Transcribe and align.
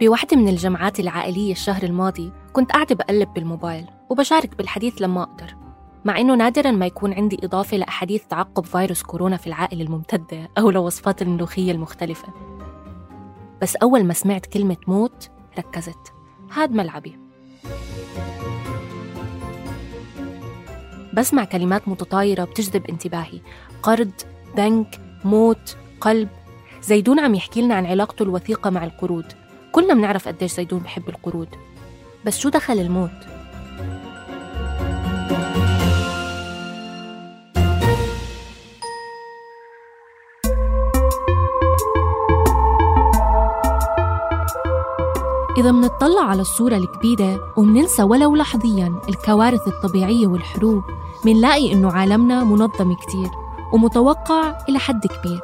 بوحدة 0.00 0.36
من 0.36 0.48
الجمعات 0.48 1.00
العائلية 1.00 1.52
الشهر 1.52 1.82
الماضي 1.82 2.32
كنت 2.52 2.72
قاعدة 2.72 2.94
بقلب 2.94 3.34
بالموبايل 3.34 3.86
وبشارك 4.10 4.56
بالحديث 4.56 5.02
لما 5.02 5.22
أقدر 5.22 5.56
مع 6.04 6.18
إنه 6.20 6.34
نادرا 6.34 6.70
ما 6.70 6.86
يكون 6.86 7.12
عندي 7.12 7.38
إضافة 7.42 7.76
لأحاديث 7.76 8.26
تعقب 8.26 8.64
فيروس 8.64 9.02
كورونا 9.02 9.36
في 9.36 9.46
العائلة 9.46 9.82
الممتدة 9.82 10.50
أو 10.58 10.70
لوصفات 10.70 11.22
الملوخية 11.22 11.72
المختلفة. 11.72 12.28
بس 13.62 13.76
أول 13.76 14.04
ما 14.04 14.14
سمعت 14.14 14.46
كلمة 14.46 14.76
موت 14.86 15.30
ركزت. 15.58 16.12
هاد 16.52 16.72
ملعبي. 16.72 17.18
بسمع 21.14 21.44
كلمات 21.44 21.88
متطايرة 21.88 22.44
بتجذب 22.44 22.86
انتباهي. 22.86 23.40
قرض 23.82 24.12
بنك 24.56 25.00
موت 25.24 25.76
قلب. 26.00 26.28
زيدون 26.82 27.20
عم 27.20 27.34
يحكي 27.34 27.62
لنا 27.62 27.74
عن 27.74 27.86
علاقته 27.86 28.22
الوثيقة 28.22 28.70
مع 28.70 28.84
القروض 28.84 29.24
كلنا 29.72 29.94
بنعرف 29.94 30.28
قديش 30.28 30.52
زيدون 30.52 30.78
بحب 30.78 31.08
القروض 31.08 31.48
بس 32.24 32.38
شو 32.38 32.48
دخل 32.48 32.78
الموت؟ 32.78 33.10
إذا 45.58 45.72
منطلع 45.72 46.22
على 46.22 46.40
الصورة 46.40 46.76
الكبيرة 46.76 47.52
ومننسى 47.56 48.02
ولو 48.02 48.36
لحظيا 48.36 49.00
الكوارث 49.08 49.68
الطبيعية 49.68 50.26
والحروب 50.26 50.82
منلاقي 51.24 51.72
إنه 51.72 51.92
عالمنا 51.92 52.44
منظم 52.44 52.94
كتير 52.94 53.30
ومتوقع 53.72 54.58
إلى 54.68 54.78
حد 54.78 55.06
كبير. 55.06 55.40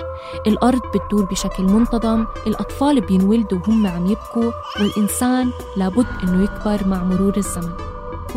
الأرض 0.47 0.81
بتدور 0.95 1.25
بشكل 1.25 1.63
منتظم 1.63 2.27
الأطفال 2.47 3.01
بينولدوا 3.01 3.59
وهم 3.59 3.87
عم 3.87 4.07
يبكوا 4.07 4.53
والإنسان 4.81 5.51
لابد 5.77 6.07
إنه 6.23 6.45
يكبر 6.45 6.89
مع 6.89 7.05
مرور 7.05 7.37
الزمن. 7.37 7.73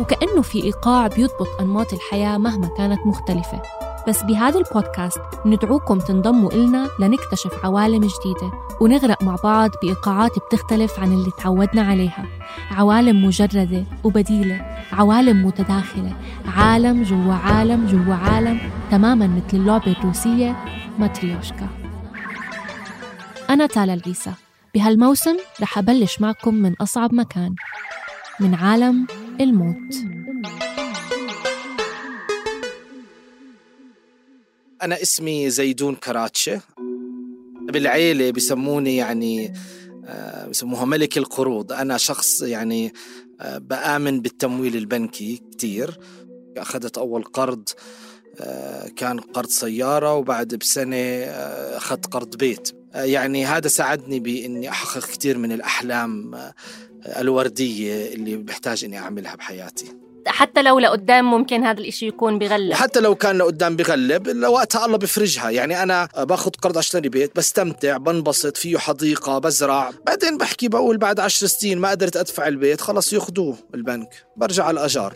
وكأنه 0.00 0.42
في 0.42 0.64
إيقاع 0.64 1.06
بيضبط 1.06 1.48
أنماط 1.60 1.92
الحياة 1.92 2.38
مهما 2.38 2.68
كانت 2.76 3.06
مختلفة. 3.06 3.62
بس 4.08 4.22
بهذا 4.22 4.58
البودكاست 4.58 5.20
ندعوكم 5.46 5.98
تنضموا 5.98 6.52
إلنا 6.52 6.88
لنكتشف 7.00 7.64
عوالم 7.64 8.00
جديدة 8.00 8.52
ونغرق 8.80 9.22
مع 9.22 9.36
بعض 9.44 9.70
بإيقاعات 9.82 10.30
بتختلف 10.38 11.00
عن 11.00 11.12
اللي 11.12 11.30
تعودنا 11.38 11.82
عليها. 11.82 12.26
عوالم 12.70 13.24
مجردة 13.24 13.84
وبديلة 14.04 14.66
عوالم 14.92 15.46
متداخلة 15.46 16.12
عالم 16.56 17.02
جوا 17.02 17.34
عالم 17.34 17.86
جوا 17.86 18.14
عالم 18.14 18.60
تماما 18.90 19.26
مثل 19.26 19.56
اللعبة 19.56 19.92
الروسية 19.92 20.56
ماتريوشكا. 20.98 21.68
أنا 23.50 23.66
تالا 23.66 23.94
العيسى 23.94 24.32
بهالموسم 24.74 25.36
رح 25.62 25.78
أبلش 25.78 26.20
معكم 26.20 26.54
من 26.54 26.74
أصعب 26.80 27.14
مكان 27.14 27.54
من 28.40 28.54
عالم 28.54 29.06
الموت. 29.40 29.94
أنا 34.82 35.02
اسمي 35.02 35.50
زيدون 35.50 35.94
كراتشة. 35.94 36.60
بالعيلة 37.60 38.30
بسموني 38.30 38.96
يعني 38.96 39.52
آه، 40.06 40.46
بسموها 40.46 40.84
ملك 40.84 41.18
القروض. 41.18 41.72
أنا 41.72 41.96
شخص 41.96 42.42
يعني 42.42 42.92
آه، 43.40 43.58
بآمن 43.58 44.20
بالتمويل 44.20 44.76
البنكي 44.76 45.42
كتير. 45.52 45.98
أخذت 46.56 46.98
أول 46.98 47.24
قرض 47.24 47.68
آه، 48.40 48.88
كان 48.88 49.20
قرض 49.20 49.48
سيارة 49.48 50.14
وبعد 50.14 50.54
بسنة 50.54 51.24
أخذت 51.76 52.06
قرض 52.06 52.36
بيت. 52.36 52.70
يعني 52.94 53.46
هذا 53.46 53.68
ساعدني 53.68 54.20
بإني 54.20 54.68
أحقق 54.68 55.06
كتير 55.06 55.38
من 55.38 55.52
الأحلام 55.52 56.34
الوردية 57.06 58.14
اللي 58.14 58.36
بحتاج 58.36 58.84
إني 58.84 58.98
أعملها 58.98 59.34
بحياتي. 59.34 60.07
حتى 60.28 60.62
لو 60.62 60.78
لقدام 60.78 61.30
ممكن 61.30 61.64
هذا 61.64 61.80
الإشي 61.80 62.06
يكون 62.06 62.38
بغلب. 62.38 62.70
وحتى 62.72 63.00
لو 63.00 63.14
كان 63.14 63.38
لقدام 63.38 63.76
بغلب 63.76 64.28
لوقتها 64.28 64.86
الله 64.86 64.98
بفرجها. 64.98 65.50
يعني 65.50 65.82
أنا 65.82 66.08
باخذ 66.16 66.50
قرض 66.50 66.78
أشتري 66.78 67.08
بيت 67.08 67.36
بستمتع 67.36 67.96
بنبسط 67.96 68.56
فيه 68.56 68.78
حديقة 68.78 69.38
بزرع. 69.38 69.90
بعدين 70.06 70.38
بحكي 70.38 70.68
بقول 70.68 70.96
بعد 70.96 71.20
عشر 71.20 71.46
سنين 71.46 71.78
ما 71.78 71.90
قدرت 71.90 72.16
أدفع 72.16 72.48
البيت 72.48 72.80
خلص 72.80 73.12
يأخذوه 73.12 73.56
البنك. 73.74 74.08
برجع 74.36 74.64
على 74.64 74.80
الأجار. 74.80 75.14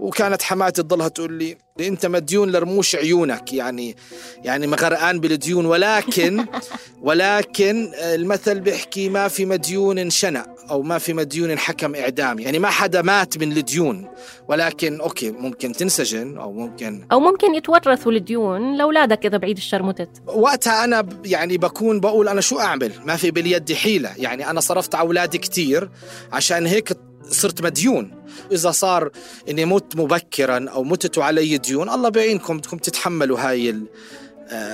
وكانت 0.00 0.42
حماتي 0.42 0.82
تضلها 0.82 1.08
تقول 1.08 1.32
لي 1.32 1.56
أنت 1.80 2.06
مديون 2.06 2.52
لرموش 2.52 2.96
عيونك 2.96 3.52
يعني 3.52 3.96
يعني 4.44 4.66
مغرقان 4.66 5.20
بالديون 5.20 5.66
ولكن 5.66 6.46
ولكن 7.02 7.92
المثل 7.94 8.60
بيحكي 8.60 9.08
ما 9.08 9.28
في 9.28 9.46
مديون 9.46 10.10
شنق 10.10 10.46
أو 10.70 10.82
ما 10.82 10.98
في 10.98 11.12
مديون 11.12 11.58
حكم 11.58 11.94
إعدام. 11.94 12.38
يعني 12.38 12.58
ما 12.58 12.70
حدا 12.70 13.02
مات 13.02 13.38
من 13.38 13.56
الديون 13.56 14.08
ولكن 14.48 15.00
okay 15.00 15.30
ممكن 15.30 15.72
تنسجن 15.72 16.38
أو 16.38 16.52
ممكن 16.52 17.06
أو 17.12 17.20
ممكن 17.20 17.54
يتورثوا 17.54 18.12
الديون 18.12 18.76
لأولادك 18.76 19.26
إذا 19.26 19.36
بعيد 19.36 19.56
الشر 19.56 19.82
متت 19.82 20.10
وقتها 20.26 20.84
أنا 20.84 21.06
يعني 21.24 21.58
بكون 21.58 22.00
بقول 22.00 22.28
أنا 22.28 22.40
شو 22.40 22.58
أعمل؟ 22.58 22.92
ما 23.04 23.16
في 23.16 23.30
باليد 23.30 23.72
حيلة 23.72 24.10
يعني 24.16 24.50
أنا 24.50 24.60
صرفت 24.60 24.94
على 24.94 25.06
أولادي 25.06 25.38
كثير 25.38 25.90
عشان 26.32 26.66
هيك 26.66 26.92
صرت 27.30 27.62
مديون. 27.62 28.10
إذا 28.52 28.70
صار 28.70 29.10
إني 29.48 29.64
مت 29.64 29.96
مبكرا 29.96 30.68
أو 30.68 30.84
متتوا 30.84 31.24
علي 31.24 31.58
ديون 31.58 31.90
الله 31.90 32.08
بيعينكم 32.08 32.58
بدكم 32.58 32.76
تتحملوا 32.76 33.40
هاي 33.40 33.74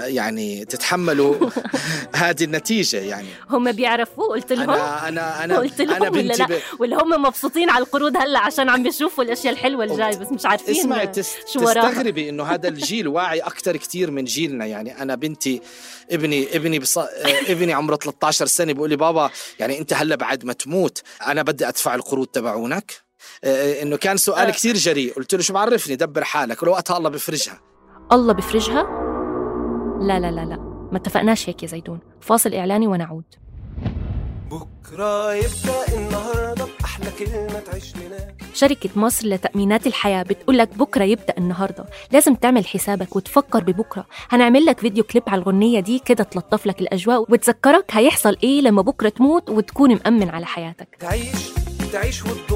يعني 0.06 0.64
تتحملوا 0.64 1.50
هذه 2.14 2.44
النتيجة 2.44 2.96
يعني. 2.96 3.28
هم 3.50 3.72
بيعرفوا؟ 3.72 4.26
قلت 4.26 4.52
لهم؟ 4.52 4.70
أنا 4.70 5.08
أنا 5.08 5.44
أنا 5.44 5.58
قلت 5.58 5.80
لهم 5.80 6.02
أنا 6.02 6.10
بنتي 6.10 6.42
ولا, 6.42 6.54
لا؟ 6.54 6.60
ولا 6.78 7.02
هم 7.02 7.22
مبسوطين 7.22 7.70
على 7.70 7.84
القروض 7.84 8.16
هلا 8.16 8.38
عشان 8.38 8.68
عم 8.68 8.82
بيشوفوا 8.82 9.24
الأشياء 9.24 9.52
الحلوة 9.52 9.84
الجاي 9.84 10.16
بس 10.16 10.32
مش 10.32 10.46
عارفين 10.46 10.76
اسمعي 10.76 11.10
شو 11.52 11.60
تستغربي 11.60 12.28
إنه 12.28 12.44
هذا 12.44 12.68
الجيل 12.68 13.08
واعي 13.08 13.40
أكثر 13.40 13.76
كثير 13.76 14.10
من 14.10 14.24
جيلنا. 14.24 14.66
يعني 14.66 15.02
أنا 15.02 15.14
بنتي 15.14 15.60
ابني 16.10 16.56
ابني 16.56 16.78
بص... 16.78 16.98
آه، 16.98 17.06
ابني 17.48 17.72
عمره 17.72 17.96
13 17.96 18.46
سنة 18.46 18.72
بيقول 18.72 18.90
لي 18.90 18.96
بابا 18.96 19.30
يعني 19.58 19.78
أنت 19.78 19.92
هلا 19.92 20.16
بعد 20.16 20.44
ما 20.44 20.52
تموت 20.52 21.02
أنا 21.26 21.42
بدي 21.42 21.68
أدفع 21.68 21.94
القروض 21.94 22.26
تبعونك. 22.26 23.06
آه، 23.44 23.82
إنه 23.82 23.96
كان 23.96 24.16
سؤال 24.16 24.50
كثير 24.50 24.76
جريء. 24.76 25.14
قلت 25.14 25.34
له 25.34 25.40
شو 25.40 25.52
بعرفني؟ 25.52 25.96
دبر 25.96 26.24
حالك. 26.24 26.62
ولوقتها 26.62 26.96
الله 26.96 27.10
بفرجها. 27.10 27.60
الله 28.12 28.32
بفرجها؟ 28.32 29.05
لا 30.00 30.20
لا 30.20 30.30
لا 30.30 30.40
لا. 30.44 30.56
ما 30.92 30.96
اتفقناش 30.98 31.48
هيك 31.48 31.62
يا 31.62 31.68
زيدون 31.68 31.98
فاصل 32.20 32.54
إعلاني 32.54 32.86
ونعود. 32.86 33.24
بكرة 34.50 35.34
يبدأ 35.34 35.96
النهاردة 35.98 36.66
بأحلى 36.80 37.06
كلمة 37.18 37.60
تعيش 37.60 37.96
لنا. 37.96 38.34
شركة 38.54 38.90
مصر 38.96 39.26
لتأمينات 39.26 39.86
الحياة 39.86 40.22
بتقول 40.22 40.58
لك 40.58 40.78
بكرة 40.78 41.04
يبدأ 41.04 41.34
النهاردة. 41.38 41.84
لازم 42.12 42.34
تعمل 42.34 42.66
حسابك 42.66 43.16
وتفكر 43.16 43.64
ببكرة. 43.64 44.06
هنعمل 44.28 44.64
لك 44.66 44.80
فيديو 44.80 45.04
كليب 45.04 45.22
على 45.28 45.42
الغنية 45.42 45.80
دي 45.80 45.98
كده 45.98 46.24
تلطف 46.24 46.66
لك 46.66 46.80
الأجواء 46.80 47.32
وتذكرك 47.32 47.84
هيحصل 47.90 48.36
إيه 48.44 48.60
لما 48.60 48.82
بكرة 48.82 49.08
تموت 49.08 49.50
وتكون 49.50 49.94
مأمن 49.94 50.30
على 50.30 50.46
حياتك. 50.46 50.96
تعيش 51.00 51.50
تعيش 51.92 52.22
وتضمنا 52.24 52.55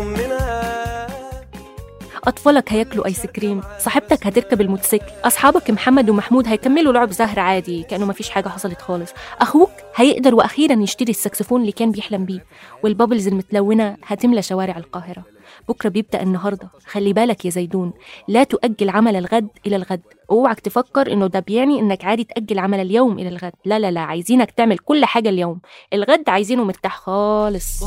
أطفالك 2.25 2.73
هياكلوا 2.73 3.07
آيس 3.07 3.27
كريم 3.27 3.61
صاحبتك 3.79 4.27
هتركب 4.27 4.61
الموتوسيكل 4.61 5.07
أصحابك 5.25 5.71
محمد 5.71 6.11
ومحمود 6.11 6.49
هيكملوا 6.49 6.93
لعب 6.93 7.11
زهر 7.11 7.41
عادي 7.41 7.83
كأنه 7.83 8.07
ما 8.07 8.13
فيش 8.13 8.31
حاجة 8.31 8.49
حصلت 8.49 8.81
خالص. 8.83 9.11
أخوك 9.41 9.71
هيقدر 9.97 10.35
وأخيرا 10.35 10.83
يشتري 10.83 11.11
السكسفون 11.11 11.61
اللي 11.61 11.73
كان 11.73 11.91
بيحلم 11.91 12.25
بيه 12.25 12.45
والبابلز 12.85 13.29
المتلونة 13.29 13.97
هتملى 14.07 14.43
شوارع 14.43 14.77
القاهرة. 14.77 15.23
بكرة 15.69 15.89
بيبدأ 15.89 16.23
النهاردة. 16.23 16.71
خلي 16.87 17.13
بالك 17.13 17.45
يا 17.45 17.51
زيدون 17.51 17.93
لا 18.29 18.45
تؤجل 18.45 18.91
عمل 18.91 19.17
الغد 19.17 19.49
إلى 19.67 19.77
الغد. 19.77 20.01
أوعك 20.31 20.61
تفكر 20.61 21.13
إنه 21.13 21.27
ده 21.27 21.41
بيعني 21.41 21.81
إنك 21.81 22.05
عادي 22.05 22.25
تأجل 22.25 22.59
عمل 22.59 22.81
اليوم 22.81 23.19
إلى 23.19 23.29
الغد. 23.29 23.53
لا 23.65 23.79
لا 23.79 23.91
لا 23.91 24.01
عايزينك 24.01 24.51
تعمل 24.51 24.79
كل 24.79 25.05
حاجة 25.05 25.29
اليوم. 25.29 25.61
الغد 25.93 26.29
عايزينه 26.29 26.65
مرتاح 26.65 26.97
خالص. 26.97 27.85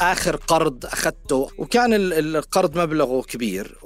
آخر 0.00 0.36
قرض 0.36 0.86
أخذته. 0.86 1.48
وكان 1.58 1.94
ال- 1.94 2.36
القرض 2.36 2.78
مبلغه 2.78 3.22
كبير. 3.22 3.78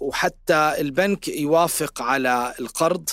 وحتى 0.00 0.74
البنك 0.78 1.28
يوافق 1.28 2.02
على 2.02 2.54
القرض. 2.60 3.08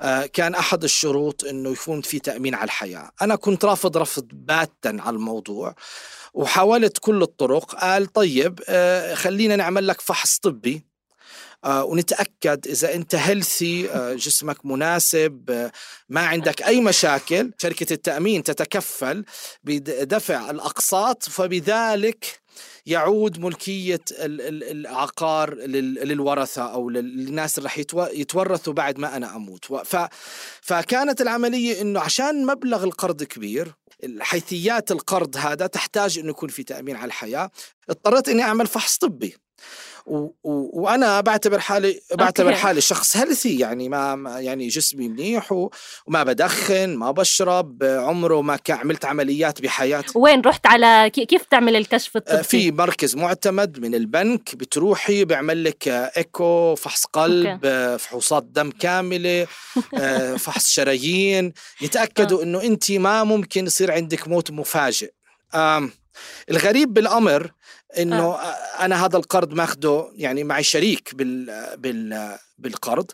آه، 0.00 0.26
كان 0.26 0.54
أحد 0.54 0.84
الشروط 0.84 1.44
إنه 1.44 1.70
يكون 1.70 2.00
في 2.00 2.18
تأمين 2.18 2.54
على 2.54 2.64
الحياة. 2.64 3.10
أنا 3.22 3.36
كنت 3.36 3.64
رافض 3.64 3.96
رفض 3.96 4.26
باتا 4.32 4.96
على 5.00 5.16
الموضوع. 5.16 5.74
وحاولت 6.34 6.98
كل 6.98 7.22
الطرق. 7.22 7.74
قال 7.74 8.12
طيب 8.12 8.60
آه، 8.68 9.14
خلينا 9.14 9.56
نعمل 9.56 9.86
لك 9.86 10.00
فحص 10.00 10.38
طبي. 10.38 10.93
ونتأكد 11.66 12.66
إذا 12.66 12.94
أنت 12.94 13.14
هيلثي 13.14 13.88
جسمك 14.14 14.66
مناسب 14.66 15.50
آه، 15.50 15.72
ما 16.08 16.20
عندك 16.20 16.62
أي 16.62 16.80
مشاكل 16.80 17.50
شركة 17.58 17.92
التأمين 17.92 18.42
تتكفل 18.42 19.24
بدفع 19.64 20.50
الأقساط 20.50 21.22
فبذلك 21.22 22.40
يعود 22.86 23.38
ال- 24.40 24.64
العقار 24.64 25.54
لل- 25.54 25.94
للورثة 26.08 26.62
أو 26.62 26.90
للناس 26.90 27.58
اللي 27.58 27.68
يتو- 27.70 28.10
يتورثوا 28.12 28.72
بعد 28.72 28.98
ما 28.98 29.16
و- 29.70 29.84
ف 29.84 29.96
فكانت 30.60 31.20
العملية 31.20 31.80
إنه 31.80 32.00
عشان 32.00 32.46
مبلغ 32.46 32.84
القرض 32.84 33.22
كبير 33.22 33.74
حيثيات 34.20 34.90
القرض 34.90 35.36
هذا 35.36 35.66
تحتاج 35.66 36.18
إنه 36.18 36.30
يكون 36.30 36.48
في 36.48 36.62
تأمين 36.64 36.96
على 36.96 37.06
الحياة 37.06 37.50
اضطريت 37.90 38.28
إني 38.28 38.42
أعمل 38.42 38.66
فحص 38.66 38.98
طبي. 38.98 39.36
و 40.06 40.16
و 40.16 40.30
وأنا 40.82 41.20
بعتبر 41.20 41.58
حالي 41.58 42.00
بعتبر 42.14 42.48
okay. 42.48 42.60
حالي 42.60 42.80
شخص 42.80 43.16
healthy 43.16 43.58
يعني 43.58 43.88
ما 43.88 44.34
يعني 44.38 44.68
جسمي 44.68 45.08
منيح 45.08 45.52
و- 45.52 45.70
وما 46.06 46.22
بدخن 46.22 46.96
ما 46.96 47.10
بشرب 47.10 47.84
عمره 47.84 48.40
ما 48.42 48.58
عملت 48.70 49.04
عمليات 49.04 49.62
بحياتي. 49.62 50.12
وين 50.18 50.40
رحت 50.40 50.66
على 50.66 51.10
كي- 51.12 51.26
كيف 51.26 51.44
تعمل 51.44 51.76
الكشف 51.76 52.16
آه، 52.16 52.18
الطبي؟ 52.20 52.42
في 52.42 52.70
مركز 52.72 53.16
معتمد 53.16 53.78
من 53.78 53.94
البنك 53.94 54.54
بتروحي 54.56 55.24
بيعمل 55.24 55.64
لك 55.64 55.88
آه، 55.88 56.12
إيكو 56.16 56.74
فحص 56.74 57.04
قلب 57.04 57.46
okay. 57.46 57.60
آه، 57.68 57.96
فحوصات 57.96 58.42
دم 58.42 58.70
كاملة 58.70 59.46
آه، 59.98 60.36
فحص 60.44 60.68
شرايين. 60.70 61.52
يتأكدوا 61.80 62.42
إنه 62.42 62.62
انت 62.62 62.92
ما 62.92 63.24
ممكن 63.24 63.66
يصير 63.66 63.92
عندك 63.92 64.28
موت 64.28 64.50
مفاجئ. 64.50 65.10
الغريب 66.50 66.94
بالأمر 66.94 67.52
إنه 67.98 68.24
آه. 68.34 68.54
أنا 68.84 69.04
هذا 69.06 69.16
القرض 69.16 69.52
ماخده 69.54 70.08
يعني 70.16 70.44
معي 70.44 70.62
شريك 70.62 71.14
بال 71.14 71.66
بال 71.78 72.36
بالقرض. 72.58 73.10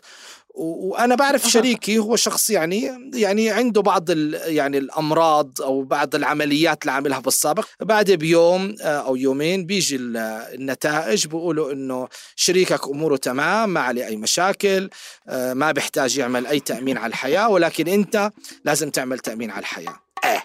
وأنا 0.55 1.15
بعرف. 1.15 1.49
شريكي 1.49 1.97
هو 1.97 2.15
شخص 2.15 2.49
يعني 2.49 2.91
يعني 3.13 3.49
عنده 3.49 3.81
بعض 3.81 4.11
ال 4.11 4.33
يعني 4.55 4.77
الأمراض 4.77 5.61
أو 5.61 5.83
بعض 5.83 6.15
العمليات 6.15 6.81
اللي 6.81 6.91
عاملها 6.91 7.19
بالسابق 7.19 7.65
بعد 7.81 8.11
بيوم 8.11 8.75
آه، 8.81 8.85
أو 8.85 9.15
يومين 9.15 9.65
بيجي 9.65 9.95
ال- 9.95 10.17
النتائج 10.59 11.27
بيقولوا 11.27 11.71
إنه 11.71 12.07
شريكك 12.35 12.87
أموره 12.87 13.15
تمام 13.17 13.69
ما 13.69 13.79
عليه 13.79 14.05
أي 14.05 14.17
مشاكل 14.17 14.89
آه، 15.29 15.53
ما 15.53 15.71
بيحتاج 15.71 16.17
يعمل 16.17 16.47
أي 16.47 16.59
تأمين 16.59 16.97
على 16.97 17.09
الحياة 17.09 17.49
ولكن 17.49 17.87
أنت 17.87 18.31
لازم 18.65 18.89
تعمل 18.89 19.19
تأمين 19.19 19.51
على 19.51 19.59
الحياة. 19.59 19.95
إيه. 20.25 20.43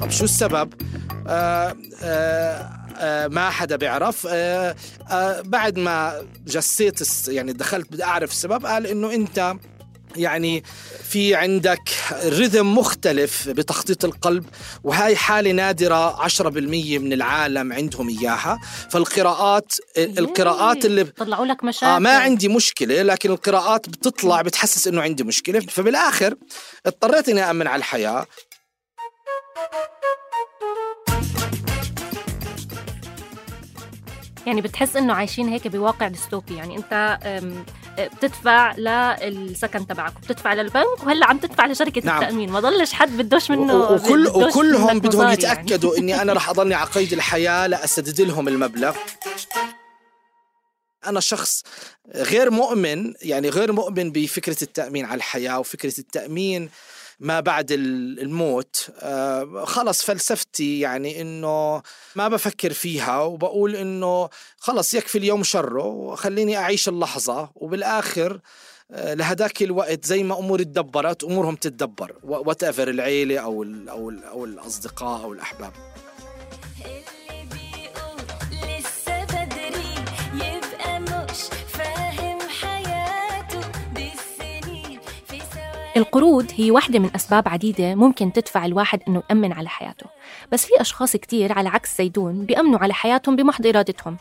طب 0.00 0.10
شو 0.10 0.24
السبب؟ 0.24 0.72
آه 1.28 1.76
آه 2.02 2.70
آه 2.96 3.26
ما 3.28 3.50
حدا 3.50 3.76
بيعرف. 3.76 4.26
آه 4.30 4.76
آه 5.10 5.40
بعد 5.40 5.78
ما 5.78 6.22
جسيت 6.46 7.28
يعني 7.28 7.52
دخلت 7.52 7.92
بدي 7.92 8.04
أعرف 8.04 8.30
السبب 8.30 8.66
قال 8.66 8.86
إنه 8.86 9.14
أنت 9.14 9.54
يعني 10.16 10.64
في 11.10 11.34
عندك 11.34 11.90
رذم 12.24 12.78
مختلف 12.78 13.48
بتخطيط 13.48 14.04
القلب 14.04 14.44
وهاي 14.84 15.16
حالة 15.16 15.52
نادرة 15.52 16.28
10% 16.28 16.40
من 16.98 17.12
العالم 17.12 17.72
عندهم 17.72 18.08
إياها. 18.08 18.60
فالقراءات 18.90 19.72
القراءات 19.98 20.84
اللي 20.84 21.04
طلعوا 21.04 21.46
لك 21.46 21.64
مشاكل 21.64 21.86
آه 21.86 21.98
ما 21.98 22.16
عندي 22.18 22.48
مشكلة 22.48 23.02
لكن 23.02 23.30
القراءات 23.30 23.88
بتطلع 23.88 24.42
بتحسس 24.42 24.88
إنه 24.88 25.02
عندي 25.02 25.24
مشكلة. 25.24 25.60
فبالآخر 25.60 26.34
اضطريت 26.86 27.28
إني 27.28 27.44
أأمن 27.48 27.66
على 27.66 27.78
الحياة. 27.78 28.26
يعني 34.46 34.60
بتحس 34.60 34.96
إنه 34.96 35.14
عايشين 35.14 35.48
هيك 35.48 35.68
بواقع 35.68 36.08
ديستوبي. 36.08 36.56
يعني 36.56 36.76
أنت 36.76 37.18
بتدفع 37.98 38.72
للسكن 38.76 39.86
تبعك 39.86 40.16
وبتدفع 40.16 40.54
للبنك 40.54 41.04
وهلأ 41.04 41.26
عم 41.26 41.38
تدفع 41.38 41.66
لشركة 41.66 42.02
نعم. 42.04 42.22
التأمين. 42.22 42.50
ما 42.50 42.60
ضلش 42.60 42.92
حد 42.92 43.16
بدوش 43.16 43.50
منه 43.50 43.74
وكل 43.74 44.24
بدوش 44.24 44.56
وكلهم 44.56 44.98
بدهم 44.98 45.20
مصاري 45.20 45.32
يتأكدوا 45.32 45.98
إني 45.98 46.22
أنا 46.22 46.32
رح 46.32 46.48
أضلني 46.48 46.74
على 46.74 46.90
قيد 46.90 47.12
الحياة 47.12 47.66
لاسدد 47.66 48.20
لهم 48.20 48.48
المبلغ. 48.48 48.96
أنا 51.06 51.20
شخص 51.20 51.62
غير 52.14 52.50
مؤمن 52.50 53.14
يعني 53.22 53.48
غير 53.48 53.72
مؤمن 53.72 54.12
بفكرة 54.12 54.56
التأمين 54.62 55.04
على 55.04 55.14
الحياة 55.14 55.58
وفكرة 55.58 55.94
التأمين 55.98 56.70
ما 57.20 57.40
بعد 57.40 57.72
ال- 57.72 58.20
الموت. 58.20 58.90
آه 59.00 59.64
خلص 59.64 60.02
فلسفتي 60.02 60.80
يعني 60.80 61.20
إنه 61.20 61.82
ما 62.16 62.28
بفكر 62.28 62.72
فيها 62.72 63.20
وبقول 63.20 63.76
إنه 63.76 64.28
خلص 64.58 64.94
يكفي 64.94 65.18
اليوم 65.18 65.42
شره 65.42 65.84
وخليني 65.84 66.56
أعيش 66.56 66.88
اللحظة. 66.88 67.50
وبالآخر 67.54 68.40
آه، 68.90 69.14
لهداك 69.14 69.62
الوقت 69.62 70.04
زي 70.04 70.22
ما 70.22 70.38
أموري 70.38 70.64
تدبرت 70.64 71.24
أمورهم 71.24 71.56
تتدبر 71.56 72.12
وات 72.22 72.64
ايفر 72.64 72.88
العيلة 72.90 73.38
أو 73.38 73.62
ال 73.62 73.88
أو 73.88 74.10
ال 74.10 74.24
أو 74.24 74.44
الأصدقاء 74.44 75.22
أو 75.24 75.32
الأحباب. 75.32 75.72
القروض 85.96 86.52
هي 86.56 86.70
واحدة 86.70 86.98
من 86.98 87.10
أسباب 87.14 87.48
عديدة 87.48 87.94
ممكن 87.94 88.32
تدفع 88.32 88.64
الواحد 88.64 89.00
إنه 89.08 89.22
يأمن 89.30 89.52
على 89.52 89.68
حياته. 89.68 90.06
بس 90.52 90.66
في 90.66 90.80
أشخاص 90.80 91.16
كتير 91.16 91.52
على 91.52 91.68
عكس 91.68 91.98
زيدون 91.98 92.44
بيأمنوا 92.44 92.78
على 92.78 92.94
حياتهم 92.94 93.36
بمحض 93.36 93.66
إرادتهم. 93.66 94.16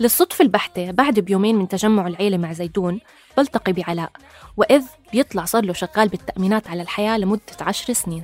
للصدفة 0.00 0.42
البحتة 0.42 0.90
بعد 0.90 1.20
بيومين 1.20 1.56
من 1.56 1.68
تجمع 1.68 2.06
العيلة 2.06 2.36
مع 2.36 2.52
زيدون 2.52 3.00
بلتقي 3.36 3.72
بعلاء 3.72 4.10
وإذ 4.56 4.82
بيطلع 5.12 5.44
صار 5.44 5.64
له 5.64 5.72
شغال 5.72 6.08
بالتأمينات 6.08 6.68
على 6.68 6.82
الحياة 6.82 7.18
لمدة 7.18 7.40
عشر 7.60 7.92
سنين. 7.92 8.22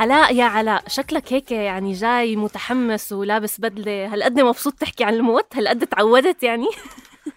علاء 0.00 0.34
يا 0.34 0.44
علاء 0.44 0.82
شكلك 0.86 1.32
هيك 1.32 1.52
يعني 1.52 1.92
جاي 1.92 2.36
متحمس 2.36 3.12
ولابس 3.12 3.60
بدلة 3.60 4.14
هالقد 4.14 4.40
مبسوط 4.40 4.74
تحكي 4.74 5.04
عن 5.04 5.14
الموت؟ 5.14 5.56
هالقد 5.56 5.86
تعودت 5.86 6.42
يعني؟ 6.42 6.66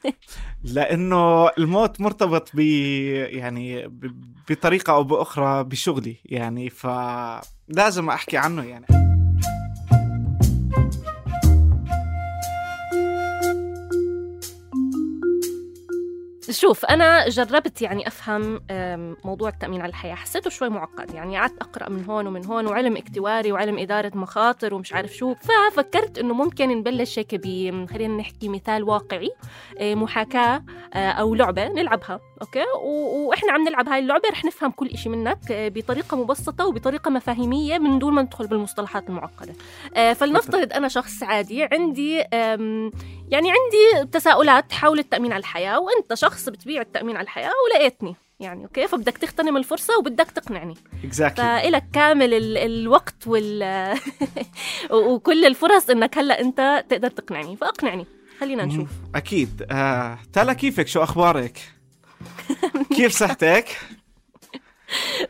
لأنه 0.75 1.49
الموت 1.49 2.01
مرتبط 2.01 2.49
ب 2.53 2.59
يعني 2.59 3.91
بطريقة 4.49 4.93
أو 4.93 5.03
بأخرى 5.03 5.63
بشغلي 5.63 6.15
يعني 6.25 6.69
فلازم 6.69 8.09
أحكي 8.09 8.37
عنه 8.37 8.63
يعني. 8.63 9.02
شوف 16.53 16.85
أنا 16.85 17.29
جربت 17.29 17.81
يعني 17.81 18.07
أفهم 18.07 18.61
أم، 18.71 19.17
موضوع 19.23 19.49
التأمين 19.49 19.81
على 19.81 19.89
الحياة. 19.89 20.15
حسيته 20.15 20.49
شوي 20.49 20.69
معقد 20.69 21.13
يعني 21.13 21.37
قعدت 21.37 21.61
أقرأ 21.61 21.89
من 21.89 22.05
هون 22.05 22.27
ومن 22.27 22.45
هون 22.45 22.67
وعلم 22.67 22.97
اكتواري 22.97 23.51
وعلم 23.51 23.77
إدارة 23.79 24.11
مخاطر 24.15 24.73
ومش 24.73 24.93
عارف 24.93 25.13
شو. 25.13 25.35
ففكرت 25.35 26.17
إنه 26.17 26.33
ممكن 26.33 26.69
نبلش 26.69 27.19
هيك 27.19 27.41
خلينا 27.89 28.17
نحكي 28.17 28.49
مثال 28.49 28.83
واقعي 28.83 29.31
إيه، 29.79 29.95
محاكاة 29.95 30.63
آه، 30.93 31.11
أو 31.11 31.35
لعبة 31.35 31.67
نلعبها. 31.67 32.19
okay؟ 32.43 32.65
و... 32.83 32.89
وإحنا 33.27 33.51
عم 33.51 33.63
نلعب 33.63 33.89
هاي 33.89 33.99
اللعبة 33.99 34.29
رح 34.29 34.45
نفهم 34.45 34.71
كل 34.71 34.87
إشي 34.87 35.09
منك 35.09 35.51
آه، 35.51 35.69
بطريقة 35.69 36.17
مبسطة 36.17 36.65
وبطريقة 36.67 37.11
مفاهيمية 37.11 37.77
من 37.77 37.99
دون 37.99 38.13
ما 38.13 38.21
ندخل 38.21 38.47
بالمصطلحات 38.47 39.09
المعقدة. 39.09 39.53
آه، 39.95 40.13
فلنفترض 40.13 40.73
أنا 40.73 40.87
شخص 40.87 41.23
عادي 41.23 41.63
عندي 41.63 42.15
يعني 43.29 43.51
عندي 43.51 44.09
تساؤلات 44.11 44.71
حول 44.71 44.99
التأمين 44.99 45.31
على 45.31 45.39
الحياة 45.39 45.79
وأنت 45.79 46.13
شخص 46.13 46.49
بتبيع 46.49 46.81
التأمين 46.81 47.15
على 47.15 47.23
الحياة 47.23 47.51
ولقيتني 47.65 48.15
يعني 48.39 48.63
okay؟ 48.63 48.87
فبدك 48.87 49.17
تغتنم 49.17 49.57
الفرصة 49.57 49.97
وبدك 49.97 50.31
تقنعني. 50.31 50.73
exactly 51.03 51.45
فإلك 51.45 51.83
كامل 51.93 52.33
ال... 52.33 52.57
الوقت 52.57 53.27
وال 53.27 53.97
وكل 54.91 55.45
الفرص 55.45 55.89
إنك 55.89 56.17
هلأ 56.17 56.41
أنت 56.41 56.85
تقدر 56.89 57.09
تقنعني. 57.09 57.55
فأقنعني. 57.55 58.05
خلينا 58.39 58.65
نشوف. 58.65 58.89
أكيد. 59.15 59.65
آه. 59.71 60.17
تالا 60.33 60.53
كيفك؟ 60.53 60.87
شو 60.87 61.03
أخبارك؟ 61.03 61.59
كيف 62.95 63.11
صحتك؟ 63.11 63.65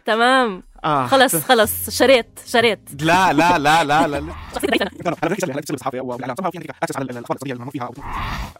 تمام. 0.05 0.63
آه. 0.83 1.07
خلص 1.07 1.35
خلص. 1.35 1.89
شريت 1.89 2.39
شريت. 2.45 2.79
لا 3.01 3.33
لا 3.33 3.57
لا 3.57 3.83
لا 3.83 4.07
لا 4.07 4.33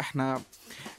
إحنا 0.01 0.41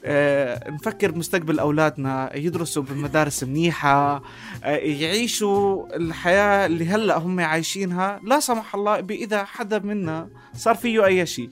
آه، 0.05 0.69
نفكر 0.69 1.11
بمستقبل 1.11 1.59
أولادنا 1.59 2.35
يدرسوا 2.35 2.83
بمدارس 2.83 3.43
منيحة 3.43 4.21
آه، 4.63 4.75
يعيشوا 4.75 5.95
الحياة 5.95 6.65
اللي 6.65 6.87
هلأ 6.87 7.17
هم 7.17 7.39
عايشينها. 7.39 8.19
لا 8.23 8.39
سمح 8.39 8.75
الله 8.75 8.99
اذا 8.99 9.43
حدا 9.43 9.79
منا 9.79 10.29
صار 10.55 10.75
فيه 10.75 11.05
أي 11.05 11.25
شيء. 11.25 11.49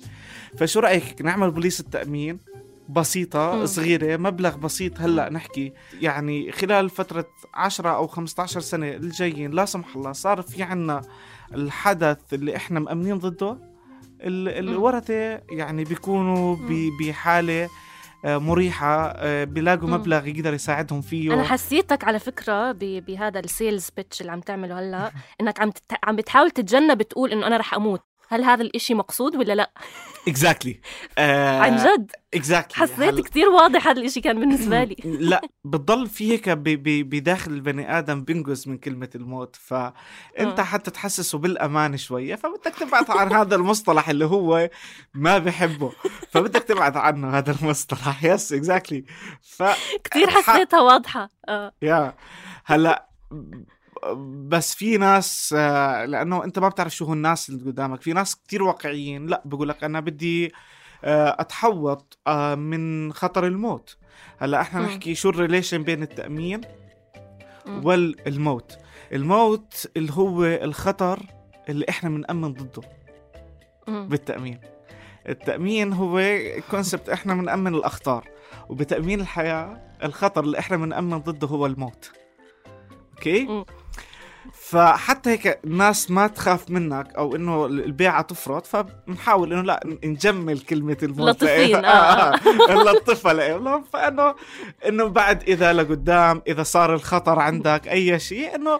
فشو 0.57 0.79
رأيك 0.79 1.21
نعمل 1.21 1.51
بوليس 1.51 1.79
التأمين؟ 1.79 2.39
بسيطة. 2.93 3.65
صغيرة 3.65 4.17
مبلغ 4.17 4.57
بسيط 4.57 4.99
هلأ 5.01 5.29
نحكي 5.29 5.73
يعني 6.01 6.51
خلال 6.51 6.89
فترة 6.89 7.25
10 7.53 7.89
أو 7.89 8.07
15 8.07 8.59
سنة 8.59 8.89
الجايين 8.89 9.51
لا 9.51 9.65
سمح 9.65 9.95
الله 9.95 10.11
صار 10.11 10.41
في 10.41 10.63
عنا 10.63 11.01
الحدث 11.53 12.33
اللي 12.33 12.55
إحنا 12.55 12.79
مأمنين 12.79 13.17
ضده 13.17 13.51
ال- 14.21 14.69
الورثة 14.69 15.41
يعني 15.49 15.83
بيكونوا 15.83 16.57
بحالة 17.01 17.69
آه، 18.25 18.37
مريحة 18.37 19.07
آه، 19.15 19.43
بيلاقوا. 19.43 19.89
مبلغ 19.89 20.27
يقدر 20.27 20.53
يساعدهم 20.53 21.01
فيه 21.01 21.33
أنا 21.33 21.43
حسيتك 21.43 22.03
على 22.03 22.19
فكرة 22.19 22.71
ب... 22.71 22.79
بهذا 22.79 23.39
ال 23.39 23.47
sales 23.47 23.89
pitch 23.97 24.21
اللي 24.21 24.31
عم 24.31 24.39
تعمله 24.39 24.79
هلأ 24.79 25.11
إنك 25.41 25.59
عم. 25.59 25.71
عم 26.03 26.15
بتحاول 26.15 26.51
تتجنب 26.51 27.01
تقول 27.01 27.31
إنه 27.31 27.47
أنا 27.47 27.57
رح 27.57 27.73
أموت 27.73 28.01
هل 28.33 28.43
هذا 28.43 28.61
الإشي 28.61 28.93
مقصود 28.93 29.35
ولا 29.35 29.53
لا؟ 29.53 29.71
exactly 30.27 30.79
عن 31.17 31.75
جد؟ 31.75 32.11
exactly 32.33 32.87
حسيت 32.87 33.19
كتير 33.19 33.49
واضح 33.49 33.87
هذا 33.87 33.99
الإشي 33.99 34.21
كان 34.21 34.39
بالنسبة 34.39 34.83
لي. 34.83 34.95
لا 35.29 35.41
بتضل 35.63 36.07
في 36.07 36.31
هيك 36.31 36.49
بداخل 36.49 37.51
البني 37.51 37.97
آدم 37.97 38.23
بينقص 38.23 38.67
من 38.67 38.77
كلمة 38.77 39.09
الموت. 39.15 39.55
فأنت 39.55 40.59
آه. 40.59 40.63
حتى 40.63 40.91
تحسسه 40.91 41.37
بالأمان 41.37 41.97
شوية 41.97 42.35
فبدك 42.35 42.75
تبعد 42.79 43.11
عن 43.11 43.33
هذا 43.33 43.55
المصطلح 43.55 44.09
اللي 44.09 44.25
هو 44.25 44.69
ما 45.13 45.37
بحبه. 45.37 45.91
فبدك 46.31 46.63
تبعد 46.63 46.97
عنه 46.97 47.37
هذا 47.37 47.55
المصطلح. 47.61 48.23
yes 48.23 48.53
exactly 48.53 49.05
ف 49.41 49.63
كتير 50.03 50.29
حسيتها 50.29 50.81
واضحة. 50.81 51.29
آه. 51.49 51.71
يا 51.81 52.15
هلأ 52.65 53.09
بس 54.47 54.75
في 54.75 54.97
ناس 54.97 55.55
آه، 55.57 56.05
لأنه 56.05 56.43
أنت 56.43 56.59
ما 56.59 56.69
بتعرف 56.69 56.95
شو 56.95 57.05
هو 57.05 57.13
الناس 57.13 57.49
اللي 57.49 57.63
قدامك 57.71 58.01
في 58.01 58.13
ناس 58.13 58.35
كتير 58.35 58.63
واقعيين 58.63 59.27
لا 59.27 59.41
بقول 59.45 59.69
لك 59.69 59.83
أنا 59.83 59.99
بدي 59.99 60.53
آه، 61.03 61.35
أتحوط 61.39 62.17
آه، 62.27 62.55
من 62.55 63.13
خطر 63.13 63.47
الموت 63.47 63.97
هلأ 64.37 64.61
إحنا. 64.61 64.81
نحكي 64.81 65.15
شو 65.15 65.29
ال 65.29 65.35
relation 65.35 65.83
بين 65.83 66.03
التأمين. 66.03 66.61
والموت 67.83 68.77
الموت 69.13 69.87
اللي 69.97 70.13
هو 70.13 70.43
الخطر 70.45 71.19
اللي 71.69 71.85
إحنا 71.89 72.09
بنأمن 72.09 72.53
ضده 72.53 72.81
مم. 73.87 74.07
بالتأمين 74.07 74.59
التأمين 75.29 75.93
هو 75.93 76.21
concept 76.71 77.09
إحنا 77.09 77.33
بنأمن 77.33 77.75
الأخطار 77.75 78.29
وبتأمين 78.69 79.21
الحياة 79.21 79.81
الخطر 80.03 80.43
اللي 80.43 80.59
إحنا 80.59 80.77
بنأمن 80.77 81.17
ضده 81.17 81.47
هو 81.47 81.65
الموت 81.65 82.11
okay. 83.13 83.65
فحتى 84.53 85.29
هيك 85.29 85.59
الناس 85.65 86.11
ما 86.11 86.27
تخاف 86.27 86.69
منك 86.69 87.13
أو 87.15 87.35
إنه 87.35 87.65
البيعة 87.65 88.21
تفرط 88.21 88.65
فبنحاول 88.65 89.53
إنه 89.53 89.61
لا 89.61 89.79
نجمل 90.03 90.59
كلمة 90.59 90.97
الموت 91.03 91.29
لطيفين، 91.29 91.85
آه. 91.85 92.39
نلطفها 92.85 93.33
لهم 93.33 93.83
فإنه 93.93 94.35
إنه 94.87 95.05
بعد 95.05 95.43
إذا 95.43 95.73
لقدام 95.73 96.41
إذا 96.47 96.63
صار 96.63 96.93
الخطر 96.93 97.39
عندك 97.39 97.87
أي 97.87 98.19
شيء 98.19 98.55
إنه 98.55 98.79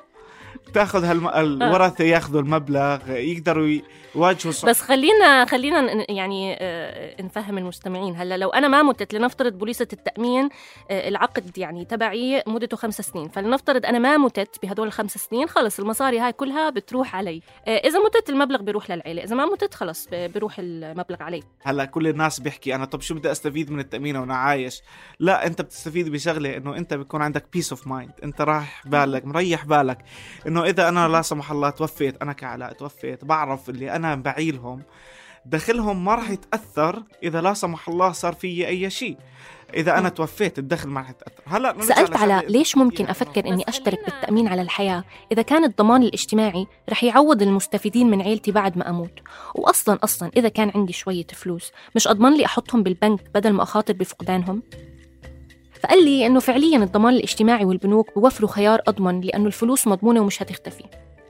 تاخذ 0.74 1.03
هالم... 1.03 1.27
الورثه 1.27 2.03
ياخذوا 2.03 2.41
المبلغ 2.41 3.00
يقدروا 3.10 3.79
يواجهوا 4.15 4.51
صع- 4.53 4.67
بس 4.67 4.82
خلينا 4.82 5.46
خلينا 5.46 6.12
يعني 6.12 6.58
آه، 6.60 7.22
نفهم 7.22 7.58
المستمعين. 7.58 8.15
هلا 8.15 8.38
لو 8.38 8.50
أنا 8.50 8.67
ما 8.67 8.84
متت 8.84 9.13
لنفترض 9.13 9.53
بوليصه 9.58 9.88
التأمين 9.93 10.50
آه، 10.91 11.08
العقد 11.10 11.58
يعني 11.58 11.86
تبعي 11.86 12.43
مدته 12.48 12.77
خمس 12.77 13.01
سنين. 13.01 13.29
فلنفترض 13.29 13.86
أنا 13.86 14.00
ما 14.00 14.17
متت 14.17 14.58
بهدول 14.63 14.88
الخمس 14.88 15.17
سنين 15.17 15.48
خلص 15.48 15.79
المصاري 15.79 16.20
هاي 16.20 16.32
كلها 16.34 16.70
بتروح 16.70 17.15
علي. 17.15 17.41
آه، 17.67 17.77
إذا 17.77 18.00
متت 18.00 18.29
المبلغ 18.29 18.62
بيروح 18.62 18.91
للعيلة 18.91 19.24
إذا 19.24 19.36
ما 19.36 19.46
متت 19.46 19.74
خلص 19.74 20.08
بيروح 20.12 20.55
المبلغ 20.60 21.24
علي. 21.24 21.43
هلا 21.63 21.86
كل 21.86 22.08
الناس 22.08 22.39
بيحكي 22.39 22.75
أنا 22.75 22.86
طب 22.86 23.01
شو 23.01 23.15
بدي 23.15 23.32
أستفيد 23.32 23.72
من 23.72 23.79
التأمين 23.79 24.15
وأنا 24.17 24.36
عايش؟ 24.36 24.82
لا 25.20 25.48
أنت 25.48 25.62
بتستفيد 25.62 26.10
بشغلة 26.12 26.58
إنه 26.58 26.77
أنت 26.77 26.93
بيكون 26.93 27.22
عندك 27.22 27.46
peace 27.54 27.72
of 27.72 27.88
mind 27.88 28.12
أنت 28.24 28.41
رايح 28.41 28.88
بالك 28.88 29.25
مريح 29.25 29.65
بالك. 29.65 29.98
إنه 30.54 30.64
إذا 30.66 30.90
أنا 30.90 31.08
لا 31.08 31.22
سمح 31.22 31.52
الله 31.52 31.70
توفيت 31.70 32.22
أنا 32.22 32.34
كعلاء 32.34 32.74
توفيت 32.74 33.26
بعرف 33.26 33.70
اللي 33.70 33.92
أنا 33.96 34.16
بعيلهم 34.16 34.82
دخلهم 35.46 36.06
ما 36.06 36.16
راح 36.16 36.30
يتأثر 36.30 37.04
إذا 37.24 37.42
لا 37.42 37.54
سمح 37.54 37.90
الله 37.90 38.12
صار 38.12 38.34
في 38.34 38.68
أي 38.68 38.90
شيء. 38.90 39.18
إذا 39.74 39.98
أنا 39.98 40.10
توفيت 40.10 40.60
الدخل 40.60 40.90
ما 40.90 41.00
راح 41.02 41.10
يتأثر. 41.10 41.44
هلا 41.46 41.76
على 42.22 42.38
أنت 42.40 42.50
ليش 42.52 42.78
ممكن 42.78 43.06
بس 43.06 43.22
أشترك 43.22 43.36
خلينا- 44.00 44.06
بالتأمين 44.06 44.48
على 44.48 44.62
الحياة 44.62 45.04
إذا 45.32 45.42
كان 45.42 45.64
الضمان 45.64 46.04
الاجتماعي 46.04 46.68
رح 46.90 47.04
يعوض 47.04 47.42
المستفيدين 47.42 48.10
من 48.10 48.22
عيلتي 48.22 48.52
بعد 48.52 48.78
ما 48.78 48.90
أموت؟ 48.90 49.20
وأصلا 49.56 50.00
أصلا 50.04 50.32
إذا 50.38 50.50
كان 50.50 50.72
عندي 50.76 50.94
شوية 50.94 51.28
فلوس 51.34 51.72
مش 51.96 52.08
أضمن 52.08 52.38
لي 52.38 52.46
أحطهم 52.46 52.84
بالبنك 52.84 53.20
بدل 53.36 53.54
ما 53.54 53.64
أخاطر 53.64 53.94
بفقدانهم؟ 53.94 54.64
فقال 55.84 56.06
لي 56.06 56.25
إنه 56.25 56.40
فعليا 56.40 56.78
الضمان 56.78 57.13
الاجتماعي 57.13 57.66
والبنوك 57.66 58.16
بوفروا 58.16 58.50
خيار 58.50 58.82
أضمن 58.88 59.22
لأنه 59.22 59.48
الفلوس 59.48 59.88
مضمونة 59.88 60.22
ومش 60.22 60.42
هتختفي. 60.42 60.84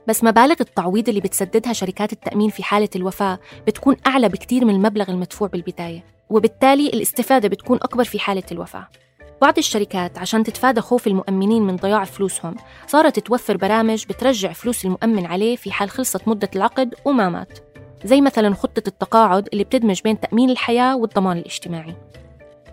بس 0.06 0.24
مبالغ 0.24 0.54
التعويض 0.60 1.08
اللي 1.08 1.20
بتسددها 1.20 1.72
شركات 1.72 2.12
التأمين 2.12 2.50
في 2.50 2.62
حالة 2.62 2.88
الوفاة 2.96 3.38
بتكون 3.66 3.96
أعلى 4.06 4.28
بكتير 4.28 4.64
من 4.64 4.74
المبلغ 4.74 5.10
المدفوع 5.10 5.48
بالبداية 5.48 6.04
وبالتالي 6.30 6.86
الاستفادة 6.86 7.48
بتكون 7.48 7.78
أكبر 7.82 8.04
في 8.04 8.18
حالة 8.18 8.42
الوفاة. 8.52 8.88
بعض 9.42 9.58
الشركات 9.58 10.18
عشان 10.18 10.44
تتفادى 10.44 10.80
خوف 10.80 11.06
المؤمنين 11.06 11.62
من 11.62 11.76
ضياع 11.76 12.04
فلوسهم 12.04 12.54
صارت 12.86 13.18
توفر 13.18 13.56
برامج 13.56 14.04
بترجع 14.06 14.52
فلوس 14.52 14.84
المؤمن 14.84 15.26
عليه 15.26 15.56
في 15.56 15.72
حال 15.72 15.90
خلصت 15.90 16.28
مدة 16.28 16.50
العقد 16.56 16.94
وما 17.04 17.28
مات 17.28 17.58
زي 18.04 18.20
مثلا 18.20 18.54
خطة 18.54 18.82
التقاعد 18.88 19.48
اللي 19.52 19.64
بتدمج 19.64 20.00
بين 20.04 20.20
تأمين 20.20 20.50
الحياة 20.50 20.96
والضمان 20.96 21.38
الاجتماعي. 21.38 21.94